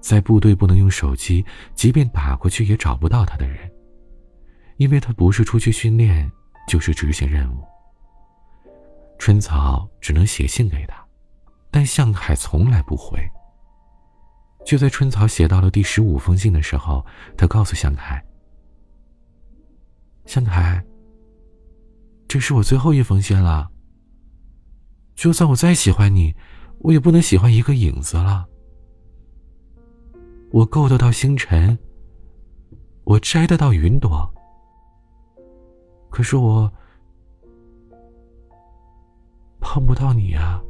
[0.00, 3.70] 在部队不能用手机，即便打过去也找不到他的人。
[4.76, 6.30] 因为他不是出去训练，
[6.66, 7.64] 就是执行任务。
[9.18, 10.96] 春草只能写信给他，
[11.70, 13.18] 但向凯从来不回。
[14.66, 17.06] 就在春草写到了第十五封信的时候，
[17.36, 18.22] 他告诉向凯
[20.26, 20.84] ：“向凯，
[22.26, 23.70] 这是我最后一封信了。
[25.14, 26.34] 就算我再喜欢你，
[26.78, 28.46] 我也不能喜欢一个影子了。
[30.50, 31.78] 我够得到星辰，
[33.04, 34.30] 我摘得到云朵。”
[36.10, 36.72] 可是我
[39.60, 40.62] 碰不到你啊！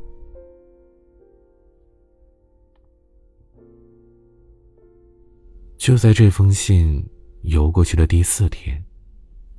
[5.76, 7.06] 就在这封信
[7.42, 8.82] 邮过去的第四天，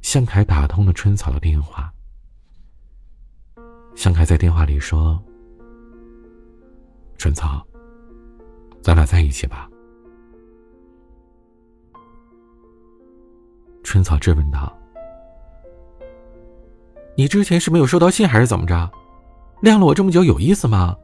[0.01, 1.93] 向凯打通了春草的电话。
[3.95, 5.19] 向凯在电话里说
[7.17, 7.65] ：“春草，
[8.81, 9.69] 咱俩在一起吧。”
[13.83, 14.71] 春草质问道。
[17.17, 18.91] 你之前是没有收到信，还是怎么着？
[19.61, 20.95] 晾了我这么久，有意思吗？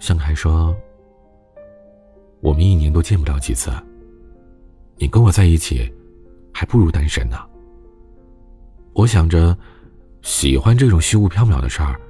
[0.00, 0.76] 向凯说
[2.42, 3.70] ：“我们一年都见不了几次，
[4.96, 5.90] 你跟我在一起，
[6.52, 7.36] 还不如单身呢。
[8.94, 9.56] 我想着，
[10.22, 12.00] 喜欢这种虚无缥缈的事儿，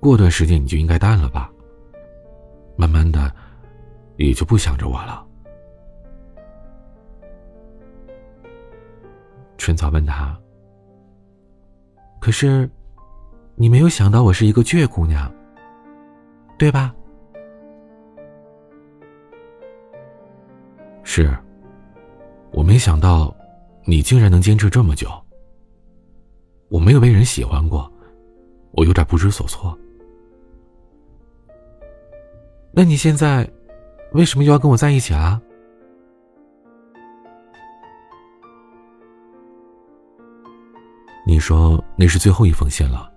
[0.00, 1.50] 过段时间你就应该淡了吧。
[2.76, 3.32] 慢慢的，
[4.16, 5.24] 也就不想着我了。”
[9.58, 10.36] 春草问他。
[12.18, 12.68] 可是，
[13.54, 15.32] 你没有想到我是一个倔姑娘，
[16.58, 16.94] 对吧？
[21.04, 21.36] 是，
[22.50, 23.34] 我没想到，
[23.84, 25.08] 你竟然能坚持这么久。
[26.72, 27.92] 我没有被人喜欢过，
[28.70, 29.78] 我有点不知所措。
[32.72, 33.46] 那你现在，
[34.14, 35.38] 为什么又要跟我在一起啊？
[41.26, 43.12] 你说那是最后一封信了，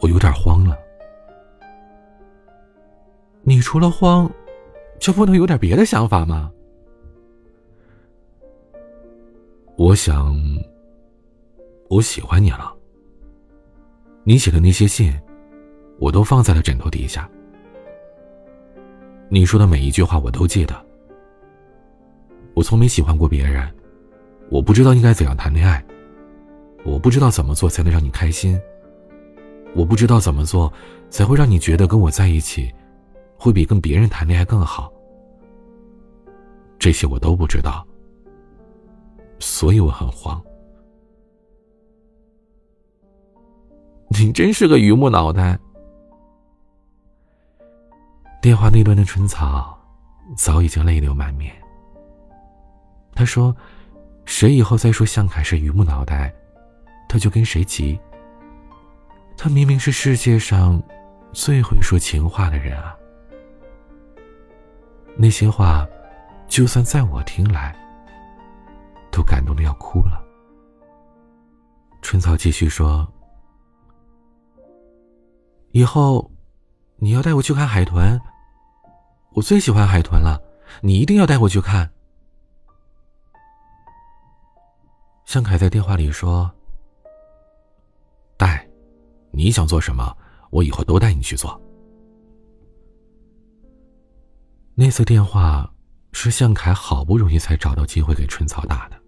[0.00, 0.76] 我有点慌了。
[3.42, 4.28] 你除了慌，
[4.98, 6.50] 就不能有点别的想法吗？
[9.76, 10.34] 我想，
[11.88, 12.74] 我喜欢你了。
[14.24, 15.12] 你写的那些信，
[15.98, 17.28] 我都放在了枕头底下。
[19.28, 20.74] 你说的每一句话我都记得。
[22.54, 23.68] 我从没喜欢过别人，
[24.50, 25.84] 我不知道应该怎样谈恋爱。
[26.84, 28.58] 我不知道怎么做才能让你开心。
[29.74, 30.72] 我不知道怎么做
[31.10, 32.72] 才会让你觉得跟我在一起，
[33.36, 34.92] 会比跟别人谈恋爱更好。
[36.78, 37.86] 这些我都不知道，
[39.38, 40.40] 所以我很慌。
[44.20, 45.58] 你真是个榆木脑袋。
[48.40, 49.78] 电话那端的春草
[50.36, 51.54] 早已经泪流满面。
[53.14, 53.54] 他说
[54.26, 56.32] ：“谁以后再说向凯是榆木脑袋？”
[57.08, 57.98] 他就跟谁急。
[59.36, 60.82] 他明明是世界上
[61.32, 62.96] 最会说情话的人啊！
[65.16, 65.86] 那些话，
[66.48, 67.74] 就算在我听来，
[69.10, 70.22] 都感动的要哭了。
[72.02, 73.06] 春草继续说
[75.74, 76.30] ：“以后
[76.98, 78.16] 你要带我去看海豚，
[79.32, 80.40] 我最喜欢海豚了，
[80.80, 81.90] 你一定要带我去看。”
[85.26, 86.48] 向凯在电话里说。
[88.36, 88.64] 带，
[89.32, 90.16] 你想做什么，
[90.50, 91.60] 我以后都带你去做。
[94.76, 95.68] 那次电话
[96.12, 99.00] 是向凯好不容易才找到机会给春草打的。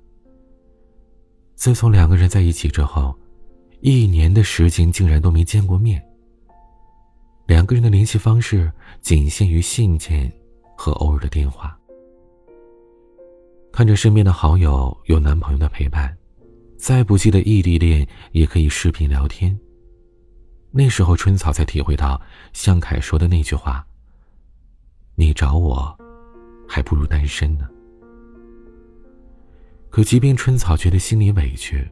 [1.55, 3.16] 自从两个人在一起之后，
[3.83, 6.05] 一年的时间竟然都没见过面。
[7.47, 10.31] 两个人的联系方式仅限于信件
[10.77, 11.79] 和偶尔的电话。
[13.73, 16.17] 看着身边的好友有男朋友的陪伴，
[16.77, 19.57] 再不济的异地恋也可以视频聊天。
[20.73, 22.21] 那时候春草才体会到
[22.53, 23.87] 向凯说的那句话
[25.15, 25.97] ：“你找我，
[26.69, 27.69] 还不如单身呢。”
[29.89, 31.87] 可即便春草觉得心里委屈，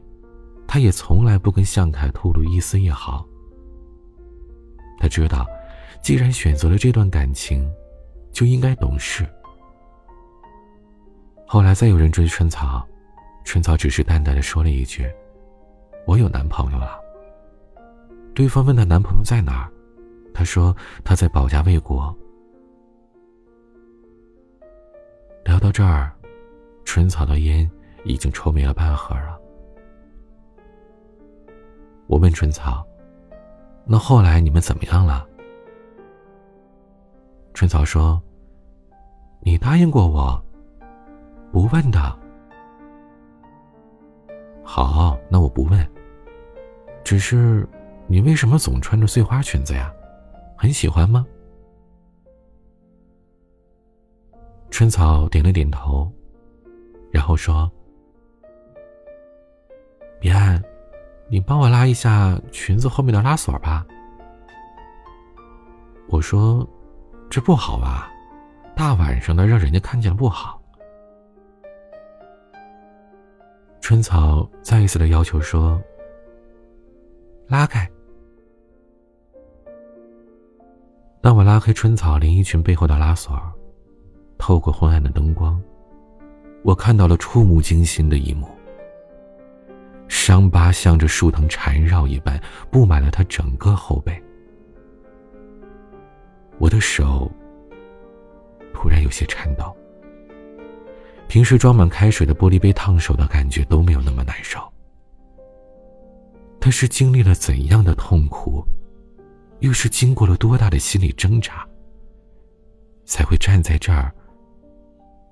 [0.67, 3.25] 她也从来不跟向凯透露一丝一毫。
[4.97, 5.45] 他知道，
[6.01, 7.71] 既然选择了这段感情，
[8.31, 9.27] 就应该懂事。
[11.47, 12.85] 后来再有人追春草，
[13.43, 15.07] 春草只是淡淡的说了一句
[16.07, 16.99] ：“我有男朋友了。”
[18.33, 19.71] 对方问她男朋友在哪儿，
[20.33, 22.13] 她说他在保家卫国。
[25.45, 26.11] 聊到这儿，
[26.83, 27.69] 春草的烟
[28.03, 29.39] 已经抽没了半盒了。
[32.07, 32.85] 我问春草。
[33.87, 35.27] 那后来你们怎么样了？
[37.53, 38.21] 春草说
[39.41, 40.43] ：“你答应过我，
[41.51, 41.99] 不问的。”
[44.65, 45.87] 好，那我不问。
[47.03, 47.67] 只是，
[48.07, 49.93] 你为什么总穿着碎花裙子呀？
[50.57, 51.25] 很喜欢吗？
[54.71, 56.11] 春草点了点头，
[57.11, 57.71] 然后说
[60.19, 60.61] ：“彼岸。”
[61.27, 63.85] 你帮我拉一下裙子后面的拉锁吧。
[66.07, 66.67] 我说
[67.29, 68.11] ：“这不好吧？
[68.75, 70.61] 大晚上的让人家看见了不好。”
[73.81, 75.81] 春草再一次的要求说
[77.47, 77.89] ：“拉开。”
[81.21, 83.35] 当我拉开春草连衣裙背后的拉锁，
[84.37, 85.59] 透过昏暗的灯光，
[86.63, 88.47] 我看到了触目惊心的一幕。
[90.07, 92.41] 伤疤像着树藤缠绕一般
[92.71, 94.21] 布满了他整个后背。
[96.57, 97.29] 我的手
[98.73, 99.75] 突然有些颤抖。
[101.27, 104.61] 平时装满开水的玻璃杯烫手的感觉都没有那么难受。
[106.61, 108.63] 他是经历了怎样的痛苦，
[109.59, 111.67] 又是经过了多大的心理挣扎，
[113.05, 114.13] 才会站在这儿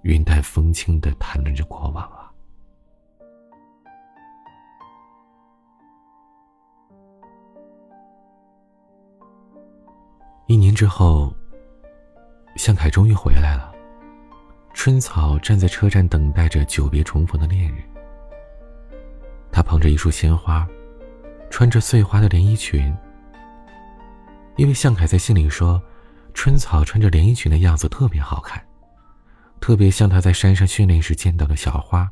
[0.01, 2.22] 云淡风轻的谈论着过往啊？
[10.47, 11.33] 一年之后，
[12.57, 13.73] 向凯终于回来了。
[14.73, 17.83] 春草站在车站等待着久别重逢的恋人。
[19.51, 20.67] 他捧着一束鲜花，
[21.49, 22.93] 穿着碎花的连衣裙。
[24.57, 25.81] 因为向凯在信里说，
[26.33, 28.61] 春草穿着连衣裙的样子特别好看，
[29.61, 32.09] 特别像他在山上训练时见到的小花。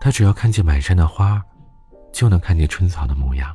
[0.00, 1.42] 他只要看见满山的花，
[2.12, 3.54] 就能看见春草的模样。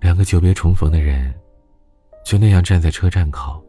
[0.00, 1.32] 两个久别重逢的人，
[2.24, 3.62] 就那样站在车站口，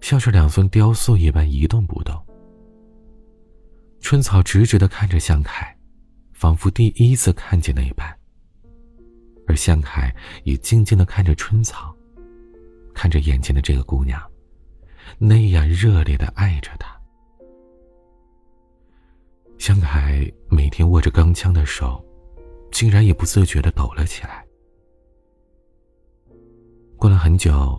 [0.00, 2.14] 像是两尊雕塑一般一动不动。
[4.00, 5.76] 春草直直的看着向凯，
[6.32, 8.06] 仿佛第一次看见那一般。
[9.46, 11.94] 而向凯也静静的看着春草，
[12.94, 14.22] 看着眼前的这个姑娘，
[15.18, 16.94] 那样热烈的爱着她。
[19.58, 22.02] 向凯每天握着钢枪的手，
[22.70, 24.43] 竟然也不自觉的抖了起来。
[27.04, 27.78] 过了很久，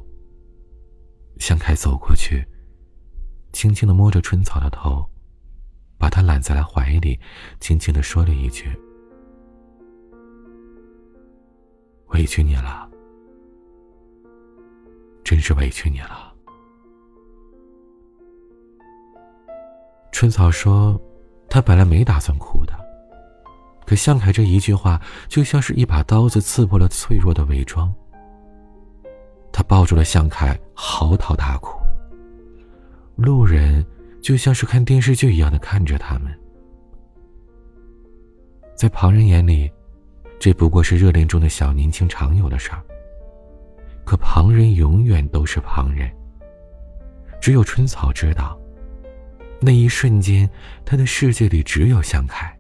[1.40, 2.46] 向凯走过去，
[3.54, 5.04] 轻轻的摸着春草的头，
[5.98, 7.20] 把她揽在了怀里，
[7.60, 8.66] 轻轻的说了一句
[12.14, 12.88] ：“委屈你了，
[15.24, 16.32] 真是委屈你了。”
[20.14, 21.02] 春草说
[21.50, 22.74] ：“他本来没打算哭的，
[23.88, 27.92] 可向凯这一句话，就像是一把刀子刺破了脆弱的伪装。”
[29.56, 31.80] 他抱住了向凯，嚎啕大哭。
[33.16, 33.86] 路人
[34.22, 36.38] 就像是看电视剧一样的看着他们，
[38.76, 39.72] 在旁人眼里，
[40.38, 42.84] 这不过是热恋中的小年轻常有的事儿。
[44.04, 46.12] 可旁人永远都是旁人，
[47.40, 48.60] 只有春草知道，
[49.62, 50.50] 那一瞬间，
[50.84, 52.54] 他的世界里只有向凯。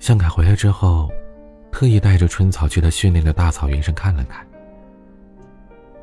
[0.00, 1.08] 向凯回来之后。
[1.74, 4.46] 特意带着春草去他训练的大草原上看了看，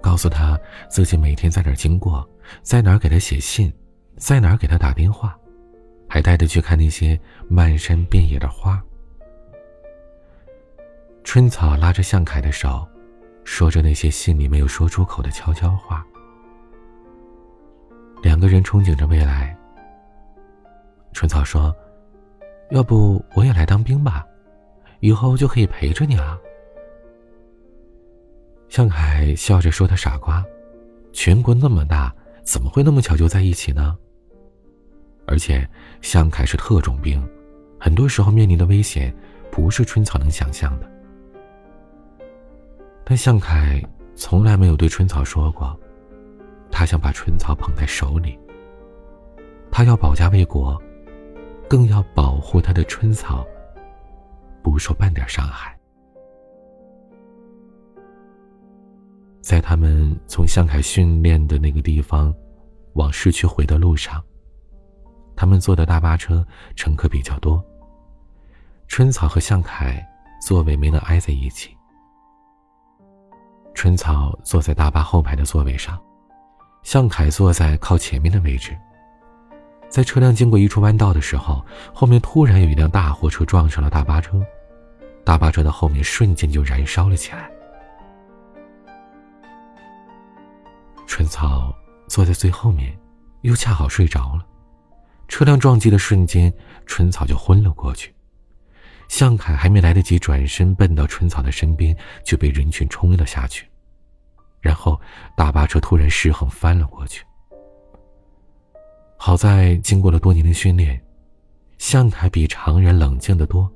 [0.02, 0.60] 告诉他
[0.90, 2.30] 自己每天在哪儿经过，
[2.62, 3.72] 在哪儿给他写信，
[4.18, 5.34] 在哪儿给他打电话，
[6.10, 7.18] 还带他去看那些
[7.48, 8.84] 漫山遍野的花。
[11.24, 12.86] 春草拉着向凯的手，
[13.46, 16.06] 说着那些信里没有说出口的悄悄话。
[18.22, 19.56] 两个人憧憬着未来，
[21.14, 21.74] 春草说
[22.72, 24.28] ：“要不我也来当兵吧，
[25.02, 26.40] 以后就可以陪着你了。”
[28.70, 30.42] 向凯笑着说：“他傻瓜，
[31.12, 33.98] 全国那么大，怎么会那么巧就在一起呢？
[35.28, 35.70] 而且
[36.02, 37.22] 向凯是特种兵，
[37.78, 39.14] 很多时候面临的危险
[39.52, 40.90] 不是春草能想象的。
[43.04, 43.84] 但向凯
[44.16, 45.78] 从来没有对春草说过，
[46.72, 48.40] 他想把春草捧在手里，
[49.70, 50.82] 他要保家卫国。”
[51.72, 53.48] 更要保护他的春草，
[54.64, 55.78] 不受半点伤害。
[59.42, 62.34] 在他们从向凯训练的那个地方
[62.94, 64.24] 往市区回的路上，
[65.36, 66.46] 他们坐的大巴车
[66.76, 67.64] 乘客比较多。
[68.88, 70.06] 春草和向凯
[70.46, 71.76] 座位没能挨在一起。
[73.74, 76.00] 春草坐在大巴后排的座位上，
[76.84, 78.78] 向凯坐在靠前面的位置。
[79.92, 81.64] 在车辆经过一处弯道的时候，
[81.94, 84.42] 后面突然有一辆大货车撞上了大巴车，
[85.26, 87.52] 大巴车的后面瞬间就燃烧了起来。
[91.06, 91.76] 春草
[92.08, 92.98] 坐在最后面，
[93.42, 94.46] 又恰好睡着了。
[95.28, 96.52] 车辆撞击的瞬间，
[96.86, 98.16] 春草就昏了过去。
[99.10, 103.68] 向凯还没来得及转身奔到春草的身边，就被人群冲了下去。
[104.62, 105.00] 然后
[105.36, 107.22] 大巴车突然失衡翻了过去。
[109.24, 111.00] 好在经过了多年的训练，
[111.78, 113.72] 向凯比常人冷静得多。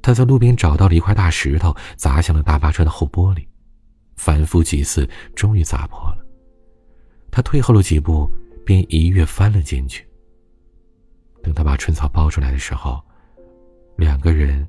[0.00, 3.44] 他在路边找到了一块大石头，砸向了大巴车的后玻璃，
[4.14, 5.04] 反复几次，
[5.34, 6.24] 终于砸破了。
[7.28, 8.30] 他退后了几步，
[8.64, 10.06] 便一跃翻了进去。
[11.42, 13.02] 等他把春草抱出来的时候，
[13.96, 14.64] 两个人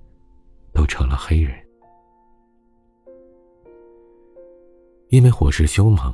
[0.74, 1.55] 都成了黑人。
[5.09, 6.12] 因为火势凶猛，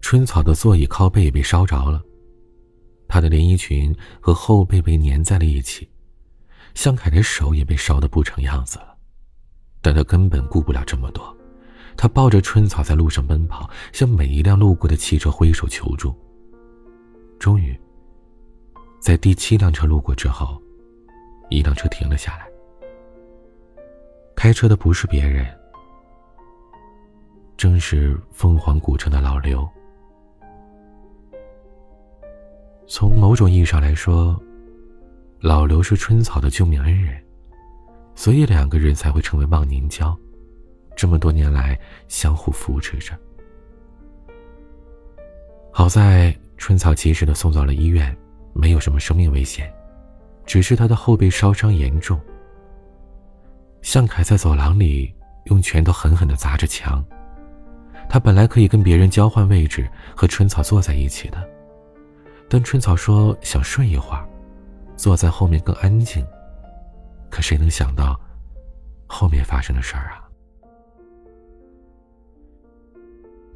[0.00, 2.02] 春草的座椅靠背也被烧着了。
[3.12, 5.86] 他的连衣裙和后背被粘在了一起，
[6.72, 8.96] 向凯的手也被烧得不成样子了，
[9.82, 11.36] 但他根本顾不了这么多，
[11.94, 16.18] 他抱着春草在路上奔跑，向每一辆路过的汽车挥手求助。
[17.38, 17.78] 终于，
[18.98, 20.58] 在第七辆车路过之后，
[21.50, 22.48] 一辆车停了下来，
[24.34, 25.46] 开车的不是别人，
[27.58, 29.68] 正是凤凰古城的老刘。
[32.94, 34.38] 从某种意义上来说，
[35.40, 37.18] 老刘是春草的救命恩人，
[38.14, 40.14] 所以两个人才会成为忘年交，
[40.94, 43.18] 这么多年来相互扶持着。
[45.72, 48.14] 好在春草及时的送到了医院，
[48.52, 49.72] 没有什么生命危险，
[50.44, 52.20] 只是他的后背烧伤严重。
[53.80, 55.10] 向凯在走廊里
[55.46, 57.02] 用拳头狠狠的砸着墙，
[58.06, 61.51] 他本来可以跟别人交换位置，和春草坐在一起的。
[62.52, 64.28] 但春草说想睡一会儿，
[64.94, 66.22] 坐在后面更安静。
[67.30, 68.20] 可谁能想到，
[69.06, 70.28] 后面发生的事儿啊？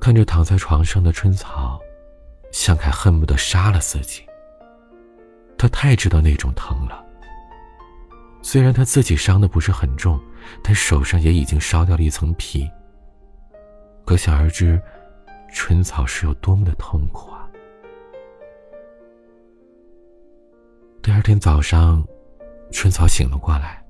[0.01, 1.79] 看着躺在床上的春草，
[2.51, 4.25] 向凯恨不得杀了自己。
[5.59, 7.05] 他太知道那种疼了。
[8.41, 10.19] 虽然他自己伤的不是很重，
[10.63, 12.67] 但手上也已经烧掉了一层皮。
[14.07, 14.81] 可想而知，
[15.53, 17.46] 春草是有多么的痛苦啊！
[21.07, 22.05] 第二天早上，
[22.73, 23.81] 春草醒了过来。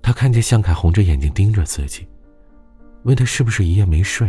[0.00, 2.06] 他看见向凯红着眼睛盯着自己，
[3.02, 4.28] 问他是不是一夜没睡。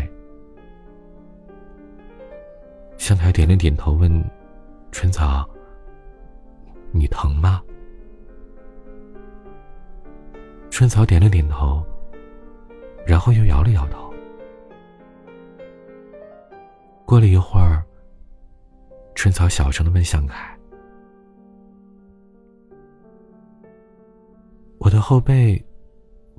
[2.97, 4.11] 向凯点了点头，问
[4.91, 5.47] ：“春草，
[6.91, 7.61] 你疼吗？”
[10.71, 11.85] 春草点了点头，
[13.05, 14.11] 然后又摇了摇头。
[17.05, 17.85] 过了一会儿，
[19.13, 20.54] 春草小声的问向凯。
[24.77, 25.63] 我的后背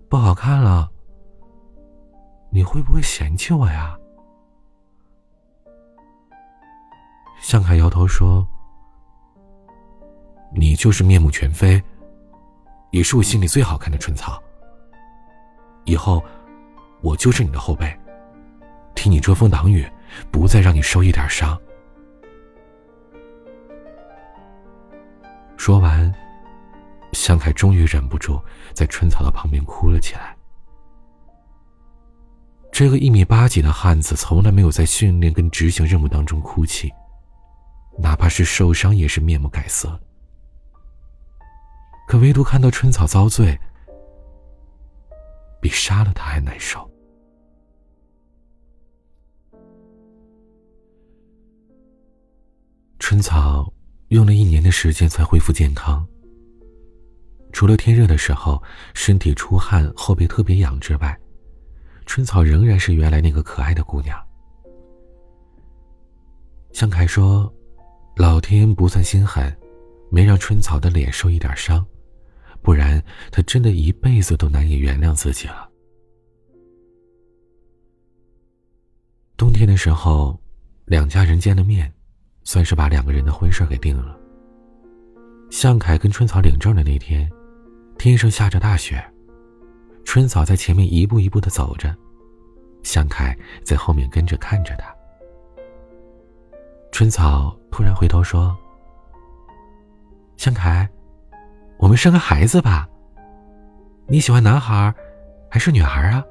[0.09, 0.91] 不好看了，
[2.51, 3.99] 你会不会嫌弃我呀？
[7.41, 8.47] 向凯摇头说
[10.55, 11.83] ：“你就是面目全非，
[12.91, 14.43] 也是我心里最好看的春草。
[15.85, 16.23] 以后
[17.03, 17.97] 我就是你的后背，
[18.95, 19.87] 替你遮风挡雨，
[20.31, 21.61] 不再让你受一点伤。”
[25.57, 26.13] 说完。
[27.17, 28.41] 向凯终于忍不住
[28.75, 30.37] 在春草的旁边哭了起来。
[32.71, 36.93] 这个一米八几的汉子从来没有在训练跟执行任务当中哭泣，
[37.99, 39.99] 哪怕是受伤也是面目改色。
[42.07, 43.59] 可唯独看到春草遭罪，
[45.61, 46.89] 比杀了他还难受。
[52.99, 53.73] 春草
[54.09, 56.07] 用了一年的时间才恢复健康。
[57.57, 61.19] 除了天热的时候身体出汗、后背特别痒之外，
[62.05, 64.23] 春草仍然是原来那个可爱的姑娘。
[66.73, 67.51] 向凯说
[68.15, 69.51] ：“老天不算心狠，
[70.11, 71.83] 没让春草的脸受一点伤，
[72.61, 73.03] 不然
[73.33, 75.67] 他真的一辈子都难以原谅自己了。”
[79.35, 80.39] 冬天的时候，
[80.85, 81.91] 两家人见了面，
[82.45, 84.15] 算是把两个人的婚事给定了。
[85.51, 87.27] 向凯跟春草领证的那天，
[87.99, 89.03] 天上下着大雪，
[90.05, 91.95] 春草在前面一步一步的走着，
[92.83, 94.95] 向凯在后面跟着看着他。
[96.93, 98.57] 春草突然回头说
[100.37, 100.89] ：“向凯，
[101.79, 102.89] 我们生个孩子吧。
[104.07, 104.95] 你喜欢男孩
[105.51, 106.25] 还是女孩啊？”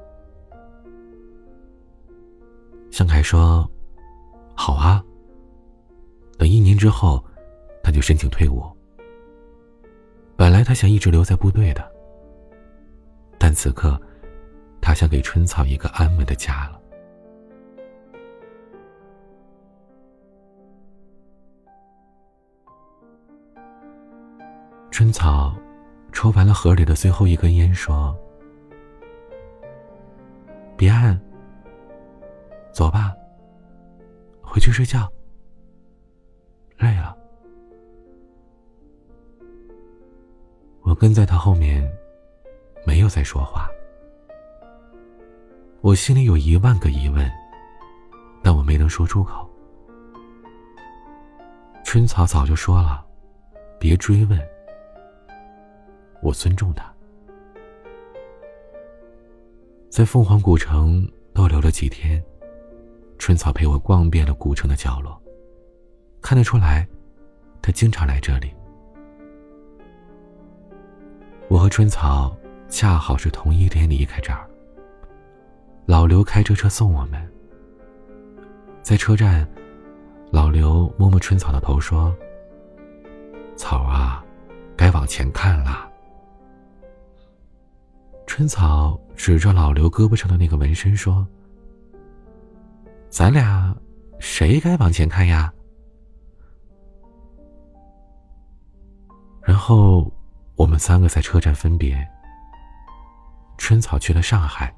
[2.90, 3.68] 向凯说
[4.56, 5.04] ：“好啊。”
[6.38, 7.22] 等一年之后，
[7.82, 8.64] 他就申请退伍。
[10.46, 11.92] 本来他想一直留在部队的，
[13.36, 14.00] 但此刻，
[14.80, 16.80] 他想给春草一个安稳的家了。
[24.92, 25.52] 春草
[26.12, 28.16] 抽完了盒里的最后一根烟，说
[30.78, 31.20] ：“彼岸，
[32.72, 33.12] 走吧，
[34.40, 35.10] 回去睡觉。
[36.78, 37.16] 累了。”
[40.96, 41.88] 跟在他后面，
[42.84, 43.68] 没有再说话。
[45.82, 47.30] 我心里有一万个疑问，
[48.42, 49.48] 但我没能说出口。
[51.84, 53.04] 春草早就说了，
[53.78, 54.40] 别追问。
[56.22, 56.92] 我尊重他，
[59.88, 62.20] 在凤凰古城逗留了几天，
[63.18, 65.16] 春草陪我逛遍了古城的角落。
[66.20, 66.88] 看得出来，
[67.62, 68.52] 他经常来这里。
[71.48, 72.36] 我和春草
[72.68, 74.48] 恰好是同一天离开这儿。
[75.86, 77.24] 老刘开着车送我们，
[78.82, 79.48] 在车站，
[80.32, 82.12] 老刘摸摸春草的头说
[83.56, 84.24] ：“草啊，
[84.76, 85.88] 该往前看了。”
[88.26, 91.24] 春草指着老刘胳膊上的那个纹身说
[93.08, 93.72] ：“咱俩
[94.18, 95.52] 谁该往前看呀？”
[99.46, 100.12] 然后
[100.56, 101.96] 我们三个在车站分别。
[103.58, 104.74] 春草去了上海，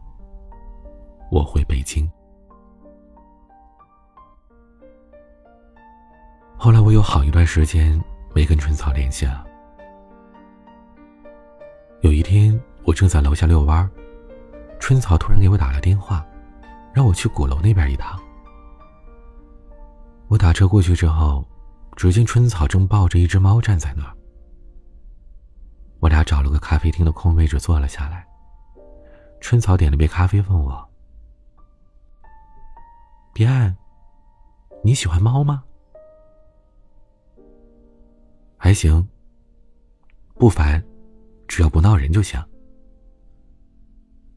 [1.31, 2.11] 我回北京。
[6.57, 8.01] 后来我有好一段时间
[8.35, 9.45] 没跟春草联系了。
[12.03, 12.59] 有一天。
[12.85, 13.87] 我正在楼下遛弯，
[14.81, 16.24] 春草突然给我打了电话，
[16.91, 18.18] 让我去鼓楼那边一趟。
[20.29, 21.45] 我打车过去之后，
[21.97, 24.16] 只见春草正抱着一只猫站在那儿。
[26.01, 28.26] 我俩找了个咖啡厅的空位置坐了下来。
[29.40, 30.88] 春草点了杯咖啡，问我
[33.32, 33.76] ：“彼岸，
[34.82, 35.62] 你喜欢猫吗？”
[38.57, 39.07] 还行，
[40.34, 40.84] 不烦，
[41.46, 42.42] 只要不闹人就行。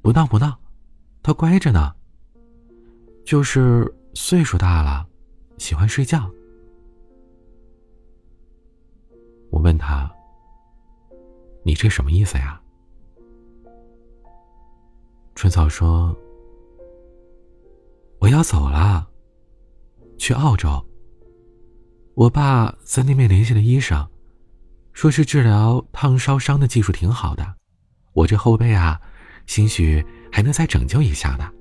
[0.02, 0.58] 不闹不闹，
[1.24, 1.96] 他乖着呢。
[3.26, 5.08] 就是岁数大了，
[5.58, 6.30] 喜欢睡觉。
[9.52, 10.12] 我问他
[11.64, 12.62] ：“你这什么意思呀？”
[15.36, 16.16] 春草说
[18.20, 19.08] ：“我要走了，
[20.18, 20.84] 去澳洲。
[22.14, 24.08] 我爸在那边联系了医生，
[24.94, 27.56] 说是治疗烫烧伤的技术挺好的。
[28.14, 29.02] 我这后背啊。”
[29.48, 31.52] 兴许还能再拯救一下呢。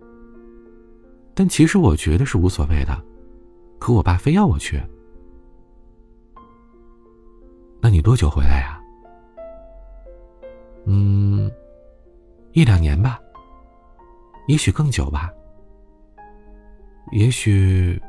[1.34, 3.04] 但其实我觉得是无所谓的，
[3.80, 4.80] 可我爸非要我去。
[7.80, 8.79] 那你多久回来呀？
[10.84, 11.50] 嗯，
[12.52, 13.20] 一两年吧。
[14.48, 15.32] 也许更久吧。
[17.12, 18.00] 也许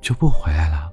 [0.00, 0.90] 就不回来了。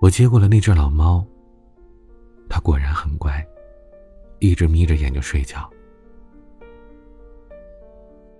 [0.00, 1.24] 我接过了那只老猫。
[2.48, 3.44] 它果然很乖，
[4.38, 5.70] 一直眯着眼睛睡觉。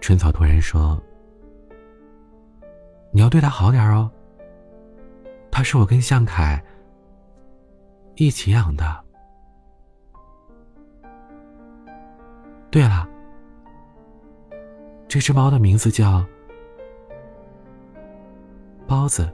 [0.00, 1.02] 春草突然说
[3.10, 4.10] ：“你要对它好点哦。
[5.50, 6.62] 它是我跟向凯
[8.16, 9.04] 一起养的。
[12.70, 13.08] 对了，
[15.08, 16.24] 这只猫的名字叫
[18.86, 19.30] 包子。”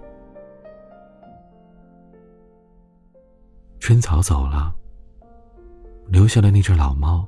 [3.81, 4.75] 春草走了，
[6.09, 7.27] 留下了那只老猫，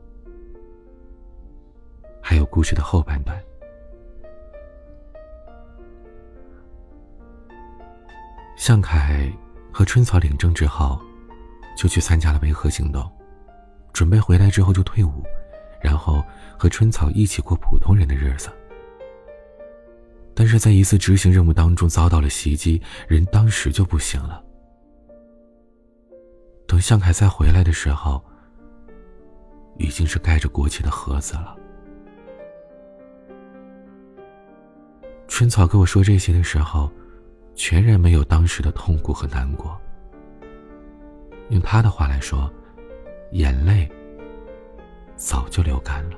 [2.20, 3.42] 还有故事的后半段。
[8.56, 9.32] 向凯
[9.72, 11.00] 和春草领证之后，
[11.80, 13.10] 就去参加了维和行动，
[13.90, 15.24] 准备回来之后就退伍，
[15.80, 16.22] 然后
[16.58, 18.50] 和春草一起过普通人的日子。
[20.34, 24.44] 但是在一次执行任务当中遭到了袭击，人当时就不行了。
[26.66, 28.22] 等向凯再回来的时候，
[29.78, 31.56] 已经是盖着国旗的盒子了。
[35.28, 36.92] 春草跟我说这些的时候，
[37.54, 39.80] 全然没有当时的痛苦和难过。
[41.50, 42.50] 用他的话来说，
[43.32, 43.90] 眼泪
[45.16, 46.16] 早就流干了。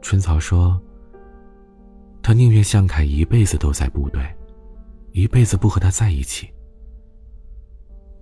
[0.00, 0.80] 春草说
[2.22, 4.22] ：“他宁愿向凯一辈子都在部队，
[5.12, 6.52] 一辈子不和他在一起。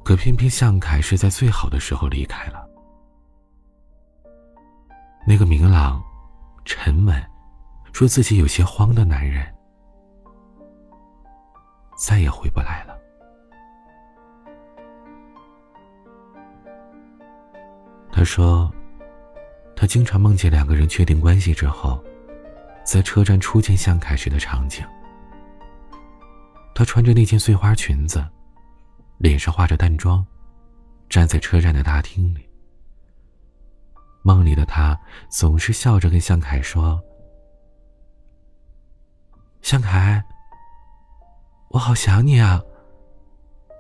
[0.04, 2.68] 可偏偏向凯是在最好的时候离开了。
[5.24, 6.02] 那个明朗、
[6.64, 7.20] 沉稳、
[7.92, 9.46] 说自己有些慌的男人，
[11.96, 12.98] 再也回不来了。”
[18.22, 18.72] 他说
[19.74, 22.00] ：“他经常梦见两个人确定关系之后，
[22.84, 24.86] 在车站初见向凯时的场景。
[26.72, 28.24] 他穿着那件碎花裙子，
[29.18, 30.24] 脸上化着淡妆，
[31.08, 32.48] 站在车站的大厅里。
[34.22, 34.96] 梦里的他
[35.28, 37.02] 总是笑着跟向凯说
[39.62, 40.22] ：‘向凯，
[41.70, 42.62] 我好想你啊，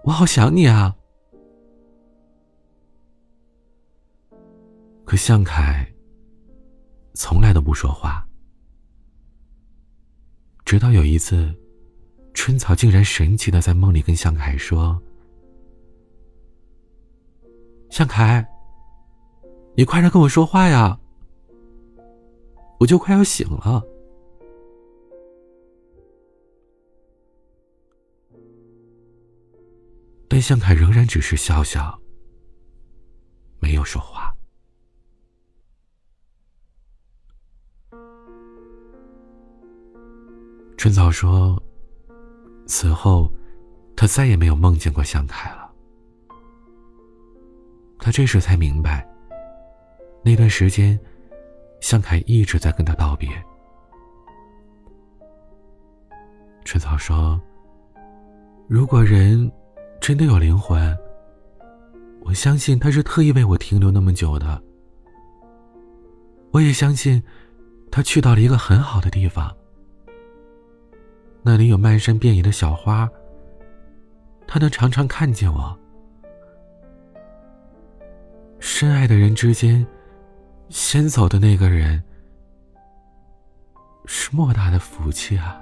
[0.02, 0.96] 我好想你啊。’”
[5.12, 5.86] 可向凯
[7.12, 8.26] 从来都不说话，
[10.64, 11.54] 直到有一次，
[12.32, 14.98] 春草竟然神奇的在梦里跟向凯说
[17.92, 18.42] ：“向凯，
[19.76, 20.98] 你快点跟我说话呀，
[22.80, 23.84] 我就快要醒了。”
[30.26, 32.00] 但向凯仍然只是笑笑，
[33.58, 34.11] 没有说话。
[40.82, 41.62] 春草说
[42.66, 43.30] ：“此后，
[43.94, 45.70] 他再也没有梦见过向凯了。
[48.00, 49.08] 他这时才明白，
[50.24, 50.98] 那段时间，
[51.80, 53.28] 向凯一直在跟他道别。”
[56.66, 57.40] 春草说
[58.66, 59.48] ：“如果人
[60.00, 60.98] 真的有灵魂，
[62.22, 64.60] 我相信他是特意为我停留那么久的。
[66.50, 67.22] 我也相信，
[67.88, 69.48] 他去到了一个很好的地方。”
[71.42, 73.08] 那里有漫山遍野的小花。
[74.46, 75.76] 他能常常看见我。
[78.60, 79.84] 深爱的人之间，
[80.68, 82.02] 先走的那个人，
[84.06, 85.60] 是莫大的福气啊！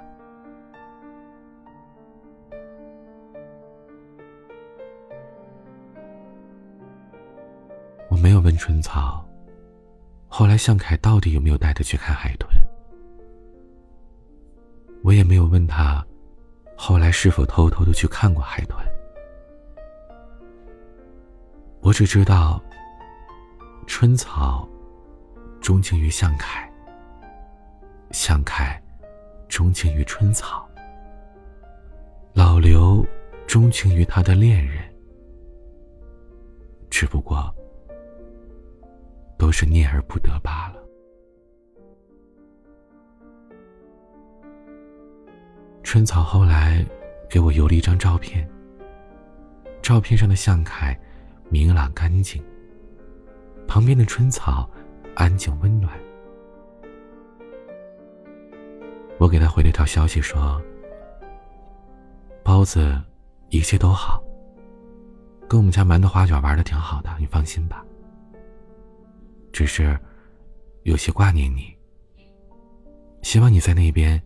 [8.09, 9.25] 我没有问春草，
[10.27, 12.60] 后来向凯到底有没有带他去看海豚。
[15.03, 16.05] 我也没有问他，
[16.75, 18.77] 后来是否偷偷的去看过海豚。
[21.81, 22.61] 我只知道，
[23.87, 24.67] 春草
[25.59, 26.71] 钟情于向凯，
[28.11, 28.81] 向凯
[29.49, 30.67] 钟情于春草，
[32.33, 33.05] 老刘
[33.47, 34.83] 钟情于他的恋人，
[36.89, 37.53] 只不过
[39.37, 40.80] 都是念而不得罢了。
[45.91, 46.85] 春草后来
[47.29, 48.49] 给我邮了一张照片。
[49.81, 50.97] 照片上的向凯
[51.49, 52.41] 明朗干净，
[53.67, 54.69] 旁边的春草
[55.15, 55.91] 安静温暖。
[59.17, 60.61] 我给他回了一条消息说
[62.41, 62.97] ：“包子，
[63.49, 64.23] 一切都好。
[65.45, 67.85] 跟我们家馒头花卷玩的挺好的，你放心吧。
[69.51, 69.99] 只是
[70.83, 71.75] 有些挂念你，
[73.23, 74.17] 希望你在那边。”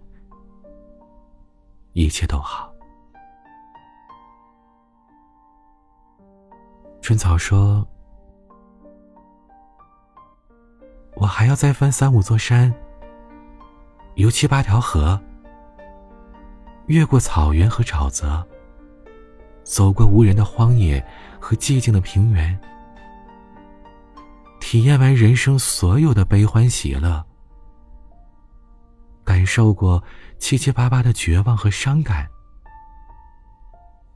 [1.95, 2.69] 一切都好。
[7.01, 7.87] 春草说
[11.15, 12.73] ：“我还要再翻三五座山，
[14.15, 15.17] 游七八条河，
[16.87, 18.45] 越过草原和沼泽，
[19.63, 21.01] 走过无人的荒野
[21.39, 22.59] 和寂静的平原，
[24.59, 27.23] 体验完人生所有的悲欢喜乐。”
[29.23, 30.03] 感受过
[30.37, 32.29] 七七八八的绝望和伤感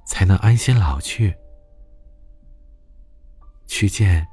[0.05, 1.35] 才能安心老去
[3.67, 4.25] 去见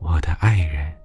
[0.00, 1.00] 我的爱人。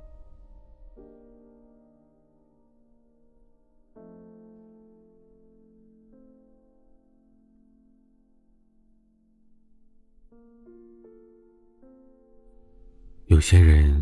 [13.27, 14.01] 有些人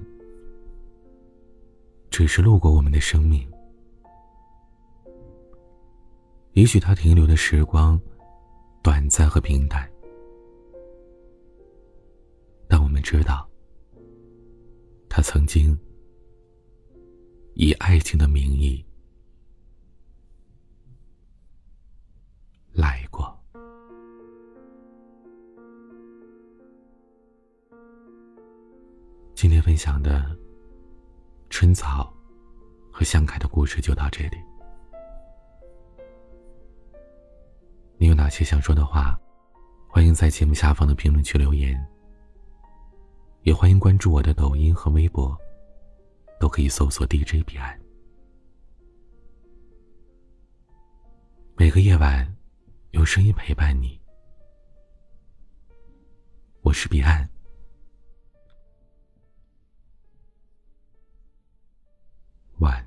[2.11, 3.52] 只是路过我们的生命
[6.53, 7.99] 也许他停留的时光
[8.83, 9.89] 短暂和平淡，
[12.67, 13.49] 但我们知道，
[15.09, 15.75] 他曾经
[17.55, 18.85] 以爱情的名义
[22.71, 23.35] 来过。
[29.33, 30.37] 今天分享的
[31.49, 32.13] 春草
[32.91, 34.37] 和向凯的故事就到这里。
[37.97, 39.19] 你有哪些想说的话？
[39.87, 41.79] 欢迎在节目下方的评论区留言。
[43.43, 45.37] 也欢迎关注我的抖音和微博，
[46.39, 47.79] 都可以搜索 DJ 彼岸。
[51.55, 52.35] 每个夜晚，
[52.91, 53.99] 有声音陪伴你。
[56.61, 57.29] 我是彼岸。
[62.59, 62.85] 晚